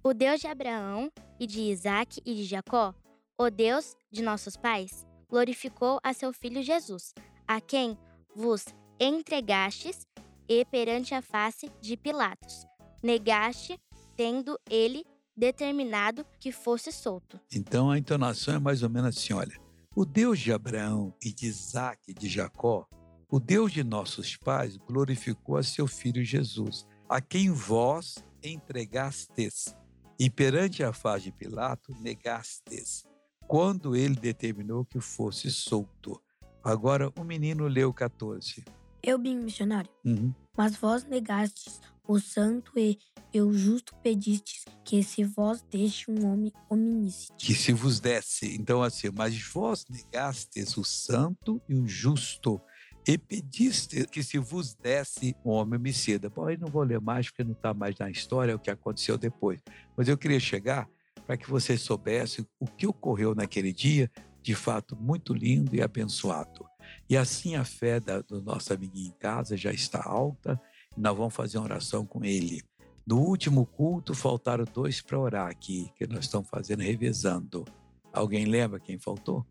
O 0.05 0.15
Deus 0.15 0.41
de 0.41 0.47
Abraão 0.47 1.11
e 1.41 1.47
de 1.47 1.61
Isaac 1.61 2.23
e 2.25 2.37
de 2.37 2.45
Jacó, 2.45 2.95
o 3.37 3.51
Deus 3.51 3.97
de 4.13 4.23
nossos 4.23 4.57
pais, 4.57 5.05
glorificou 5.29 5.99
a 6.05 6.13
seu 6.13 6.33
filho 6.33 6.63
Jesus, 6.63 7.13
a 7.49 7.61
quem 7.61 7.99
vos 8.33 8.65
entregastes 9.01 10.07
e 10.51 10.65
perante 10.65 11.15
a 11.15 11.23
face 11.23 11.71
de 11.81 11.97
Pilatos, 11.97 12.67
negaste, 13.01 13.81
tendo 14.17 14.59
ele 14.69 15.05
determinado 15.37 16.27
que 16.41 16.51
fosse 16.51 16.91
solto. 16.91 17.39
Então 17.55 17.89
a 17.89 17.97
entonação 17.97 18.57
é 18.57 18.59
mais 18.59 18.83
ou 18.83 18.91
menos 18.91 19.17
assim: 19.17 19.33
olha, 19.33 19.57
o 19.95 20.05
Deus 20.05 20.41
de 20.41 20.53
Abraão 20.53 21.15
e 21.25 21.33
de 21.33 21.47
Isaac 21.47 22.03
e 22.09 22.13
de 22.13 22.29
Jacó, 22.29 22.85
o 23.31 23.39
Deus 23.39 23.71
de 23.71 23.85
nossos 23.85 24.37
pais, 24.37 24.77
glorificou 24.77 25.57
a 25.57 25.63
seu 25.63 25.87
filho 25.87 26.25
Jesus, 26.25 26.85
a 27.09 27.21
quem 27.21 27.53
vós 27.53 28.17
entregastes, 28.43 29.73
e 30.19 30.29
perante 30.29 30.83
a 30.83 30.93
face 30.93 31.27
de 31.27 31.33
Pilato 31.33 31.95
negastes, 32.01 33.05
quando 33.47 33.95
ele 33.95 34.17
determinou 34.17 34.85
que 34.85 34.99
fosse 34.99 35.49
solto. 35.49 36.21
Agora 36.63 37.09
o 37.17 37.23
menino 37.23 37.69
leu 37.69 37.95
14. 37.95 38.65
Eu 39.03 39.19
bem 39.19 39.37
missionário, 39.37 39.91
Uhum. 40.05 40.33
mas 40.57 40.77
vós 40.77 41.05
negastes 41.05 41.81
o 42.07 42.19
santo 42.19 42.73
e, 42.77 42.99
e 43.33 43.41
o 43.41 43.53
justo 43.53 43.95
pedistes 44.03 44.65
que 44.85 45.03
se 45.03 45.23
vós 45.25 45.65
deixe 45.71 46.11
um 46.11 46.27
homem 46.27 46.53
hominicide. 46.69 47.33
que 47.39 47.55
se 47.55 47.73
vos 47.73 48.01
desse. 48.01 48.55
Então, 48.57 48.83
assim, 48.83 49.09
mas 49.17 49.41
vós 49.53 49.87
negastes 49.89 50.77
o 50.77 50.85
santo 50.85 51.61
e 51.69 51.75
o 51.75 51.87
justo, 51.87 52.61
e 53.07 53.17
pediste 53.17 54.07
que 54.09 54.23
se 54.23 54.39
vos 54.39 54.75
desse 54.75 55.35
um 55.45 55.51
homem 55.51 55.79
homicida. 55.79 56.29
Bom, 56.29 56.47
aí 56.47 56.57
não 56.59 56.69
vou 56.69 56.83
ler 56.83 57.01
mais, 57.01 57.29
porque 57.31 57.45
não 57.45 57.53
está 57.53 57.73
mais 57.73 57.97
na 57.99 58.11
história, 58.11 58.53
é 58.53 58.55
o 58.55 58.59
que 58.59 58.71
aconteceu 58.71 59.17
depois. 59.17 59.61
Mas 59.97 60.09
eu 60.09 60.19
queria 60.19 60.41
chegar 60.41 60.89
para 61.27 61.37
que 61.37 61.49
vocês 61.49 61.81
soubessem 61.81 62.45
o 62.59 62.67
que 62.67 62.87
ocorreu 62.89 63.35
naquele 63.37 63.73
dia, 63.73 64.11
de 64.43 64.55
fato, 64.55 64.97
muito 64.97 65.33
lindo 65.33 65.75
e 65.75 65.83
abençoado. 65.83 66.67
E 67.09 67.17
assim 67.17 67.57
a 67.57 67.65
fé 67.65 68.01
da, 68.01 68.21
do 68.21 68.43
nosso 68.43 68.73
amiguinho 68.73 69.09
em 69.09 69.19
casa 69.19 69.57
já 69.57 69.73
está 69.73 70.03
alta, 70.05 70.61
e 70.97 71.01
nós 71.01 71.17
vamos 71.17 71.35
fazer 71.35 71.59
uma 71.59 71.65
oração 71.65 72.05
com 72.07 72.25
ele. 72.25 72.63
No 73.07 73.19
último 73.19 73.67
culto, 73.67 74.15
faltaram 74.15 74.65
dois 74.65 75.01
para 75.01 75.19
orar 75.19 75.49
aqui, 75.49 75.91
que 75.97 76.07
nós 76.07 76.27
estamos 76.27 76.49
fazendo, 76.49 76.83
revezando. 76.83 77.65
Alguém 78.13 78.45
lembra 78.45 78.79
quem 78.79 78.99
faltou? 78.99 79.47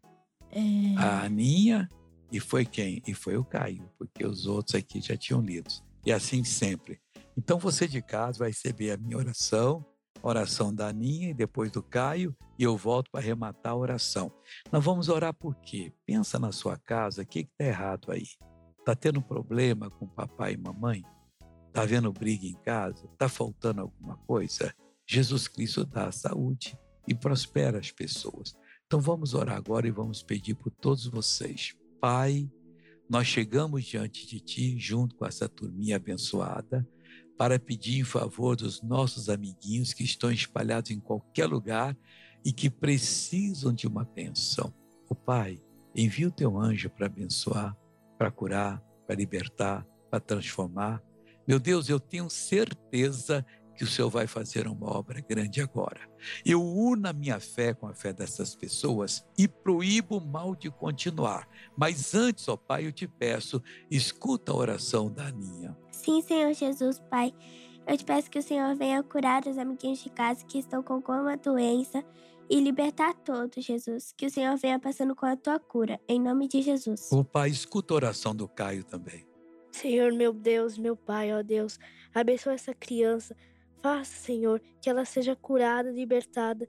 É, 0.51 0.61
A 0.97 1.23
Aninha 1.23 1.87
e 2.31 2.39
foi 2.39 2.65
quem? 2.65 3.01
E 3.07 3.13
foi 3.13 3.37
o 3.37 3.43
Caio, 3.43 3.89
porque 3.97 4.25
os 4.25 4.45
outros 4.45 4.75
aqui 4.75 5.01
já 5.01 5.17
tinham 5.17 5.41
lido. 5.41 5.69
E 6.05 6.11
assim 6.11 6.43
sempre. 6.43 6.99
Então 7.37 7.57
você 7.57 7.87
de 7.87 8.01
casa 8.01 8.39
vai 8.39 8.49
receber 8.49 8.91
a 8.91 8.97
minha 8.97 9.17
oração 9.17 9.85
oração 10.21 10.73
da 10.73 10.87
Aninha 10.87 11.29
e 11.29 11.33
depois 11.33 11.71
do 11.71 11.81
Caio, 11.81 12.35
e 12.57 12.63
eu 12.63 12.75
volto 12.75 13.09
para 13.11 13.21
arrematar 13.21 13.73
a 13.73 13.75
oração. 13.75 14.31
Nós 14.71 14.83
vamos 14.83 15.09
orar 15.09 15.33
por 15.33 15.55
quê? 15.55 15.93
Pensa 16.05 16.37
na 16.37 16.51
sua 16.51 16.77
casa, 16.77 17.21
o 17.21 17.25
que 17.25 17.39
está 17.39 17.63
errado 17.63 18.11
aí? 18.11 18.27
Está 18.79 18.95
tendo 18.95 19.21
problema 19.21 19.89
com 19.89 20.07
papai 20.07 20.53
e 20.53 20.57
mamãe? 20.57 21.03
Está 21.67 21.85
vendo 21.85 22.11
briga 22.11 22.45
em 22.45 22.55
casa? 22.55 23.05
Está 23.05 23.29
faltando 23.29 23.81
alguma 23.81 24.17
coisa? 24.17 24.73
Jesus 25.07 25.47
Cristo 25.47 25.85
dá 25.85 26.11
saúde 26.11 26.77
e 27.07 27.13
prospera 27.13 27.79
as 27.79 27.91
pessoas. 27.91 28.55
Então 28.85 28.99
vamos 28.99 29.33
orar 29.33 29.55
agora 29.55 29.87
e 29.87 29.91
vamos 29.91 30.23
pedir 30.23 30.55
por 30.55 30.71
todos 30.71 31.05
vocês. 31.05 31.75
Pai, 32.01 32.49
nós 33.09 33.27
chegamos 33.27 33.85
diante 33.85 34.27
de 34.27 34.39
Ti, 34.39 34.77
junto 34.77 35.15
com 35.15 35.25
essa 35.25 35.49
turminha 35.49 35.95
abençoada, 35.95 36.87
para 37.39 37.57
pedir 37.57 38.01
em 38.01 38.03
favor 38.03 38.57
dos 38.57 38.81
nossos 38.81 39.29
amiguinhos 39.29 39.93
que 39.93 40.03
estão 40.03 40.29
espalhados 40.29 40.91
em 40.91 40.99
qualquer 40.99 41.45
lugar 41.45 41.97
e 42.43 42.51
que 42.51 42.69
precisam 42.69 43.73
de 43.73 43.87
uma 43.87 44.03
bênção. 44.03 44.73
O 45.09 45.15
Pai, 45.15 45.57
envia 45.95 46.27
o 46.27 46.31
teu 46.31 46.59
anjo 46.59 46.89
para 46.89 47.05
abençoar, 47.05 47.77
para 48.17 48.29
curar, 48.29 48.83
para 49.07 49.15
libertar, 49.15 49.87
para 50.11 50.19
transformar. 50.19 51.01
Meu 51.47 51.61
Deus, 51.61 51.87
eu 51.87 51.97
tenho 51.97 52.29
certeza 52.29 53.45
que 53.79 53.85
o 53.85 53.87
Senhor 53.87 54.09
vai 54.09 54.27
fazer 54.27 54.67
uma 54.67 54.93
obra 54.93 55.21
grande 55.21 55.61
agora. 55.61 56.01
Eu 56.45 56.61
uno 56.61 57.07
a 57.07 57.13
minha 57.13 57.39
fé 57.39 57.73
com 57.73 57.87
a 57.87 57.93
fé 57.93 58.11
dessas 58.11 58.53
pessoas 58.53 59.25
e 59.37 59.47
proíbo 59.47 60.17
o 60.17 60.21
mal 60.21 60.53
de 60.53 60.69
continuar. 60.69 61.47
Mas 61.77 62.13
antes, 62.13 62.45
ó 62.49 62.57
Pai, 62.57 62.85
eu 62.85 62.91
te 62.91 63.07
peço, 63.07 63.63
escuta 63.89 64.51
a 64.51 64.55
oração 64.55 65.09
da 65.09 65.27
Aninha. 65.27 65.77
Sim, 65.93 66.21
Senhor 66.21 66.53
Jesus, 66.53 66.99
Pai. 67.09 67.33
Eu 67.87 67.97
te 67.97 68.03
peço 68.03 68.29
que 68.29 68.37
o 68.37 68.43
Senhor 68.43 68.75
venha 68.75 69.01
curar 69.01 69.47
os 69.47 69.57
amiguinhos 69.57 70.03
de 70.03 70.09
casa 70.09 70.43
que 70.43 70.59
estão 70.59 70.83
com 70.83 70.95
alguma 70.95 71.37
doença 71.37 72.03
e 72.49 72.59
libertar 72.59 73.13
todos, 73.13 73.63
Jesus. 73.63 74.13
Que 74.17 74.25
o 74.25 74.29
Senhor 74.29 74.57
venha 74.57 74.77
passando 74.77 75.15
com 75.15 75.25
a 75.25 75.37
tua 75.37 75.57
cura, 75.57 76.01
em 76.05 76.19
nome 76.19 76.49
de 76.49 76.61
Jesus. 76.61 77.09
O 77.13 77.23
Pai, 77.23 77.49
escuta 77.49 77.93
a 77.93 77.95
oração 77.95 78.35
do 78.35 78.45
Caio 78.45 78.83
também. 78.83 79.25
Senhor, 79.71 80.11
meu 80.11 80.33
Deus, 80.33 80.77
meu 80.77 80.97
Pai, 80.97 81.33
ó 81.33 81.41
Deus, 81.41 81.79
abençoa 82.13 82.55
essa 82.55 82.73
criança. 82.73 83.33
Faça, 83.81 84.13
Senhor, 84.13 84.61
que 84.81 84.89
ela 84.89 85.05
seja 85.05 85.35
curada, 85.35 85.89
libertada 85.89 86.67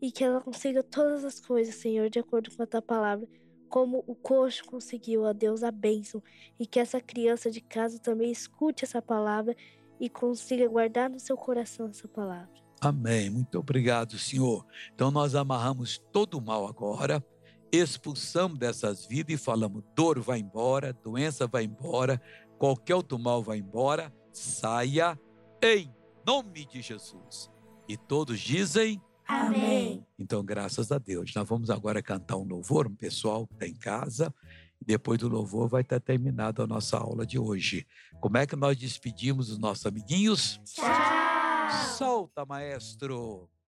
e 0.00 0.10
que 0.10 0.24
ela 0.24 0.40
consiga 0.40 0.82
todas 0.82 1.24
as 1.24 1.40
coisas, 1.40 1.74
Senhor, 1.74 2.08
de 2.08 2.18
acordo 2.18 2.50
com 2.54 2.62
a 2.62 2.66
tua 2.66 2.82
palavra. 2.82 3.26
Como 3.68 4.04
o 4.06 4.14
coxo 4.14 4.64
conseguiu, 4.64 5.22
ó 5.22 5.32
Deus, 5.32 5.62
a 5.62 5.70
bênção. 5.70 6.22
E 6.58 6.66
que 6.66 6.78
essa 6.78 7.00
criança 7.00 7.50
de 7.50 7.60
casa 7.60 7.98
também 7.98 8.30
escute 8.30 8.84
essa 8.84 9.02
palavra 9.02 9.54
e 10.00 10.08
consiga 10.08 10.68
guardar 10.68 11.10
no 11.10 11.18
seu 11.18 11.36
coração 11.36 11.88
essa 11.88 12.06
palavra. 12.06 12.50
Amém. 12.80 13.30
Muito 13.30 13.58
obrigado, 13.58 14.18
Senhor. 14.18 14.64
Então 14.94 15.10
nós 15.10 15.34
amarramos 15.34 15.98
todo 16.12 16.38
o 16.38 16.42
mal 16.42 16.66
agora, 16.66 17.24
expulsamos 17.72 18.58
dessas 18.58 19.06
vidas 19.06 19.34
e 19.34 19.42
falamos: 19.42 19.82
dor 19.94 20.20
vai 20.20 20.38
embora, 20.38 20.92
doença 20.92 21.46
vai 21.46 21.64
embora, 21.64 22.20
qualquer 22.58 22.94
outro 22.94 23.18
mal 23.18 23.42
vai 23.42 23.58
embora, 23.58 24.12
saia 24.32 25.18
em 25.62 25.95
nome 26.26 26.66
de 26.66 26.82
Jesus. 26.82 27.48
E 27.88 27.96
todos 27.96 28.40
dizem 28.40 29.00
Amém. 29.28 30.06
Então, 30.18 30.44
graças 30.44 30.92
a 30.92 30.98
Deus. 30.98 31.34
Nós 31.34 31.48
vamos 31.48 31.68
agora 31.68 32.00
cantar 32.00 32.36
um 32.36 32.44
louvor, 32.44 32.86
um 32.86 32.94
pessoal 32.94 33.46
que 33.46 33.54
está 33.54 33.66
em 33.66 33.74
casa. 33.74 34.32
Depois 34.80 35.18
do 35.18 35.28
louvor 35.28 35.68
vai 35.68 35.82
estar 35.82 35.98
terminada 35.98 36.62
a 36.62 36.66
nossa 36.66 36.96
aula 36.96 37.26
de 37.26 37.38
hoje. 37.38 37.86
Como 38.20 38.36
é 38.36 38.46
que 38.46 38.54
nós 38.54 38.76
despedimos 38.76 39.50
os 39.50 39.58
nossos 39.58 39.84
amiguinhos? 39.84 40.60
Tchau. 40.64 40.86
Solta, 41.96 42.44
maestro! 42.46 43.48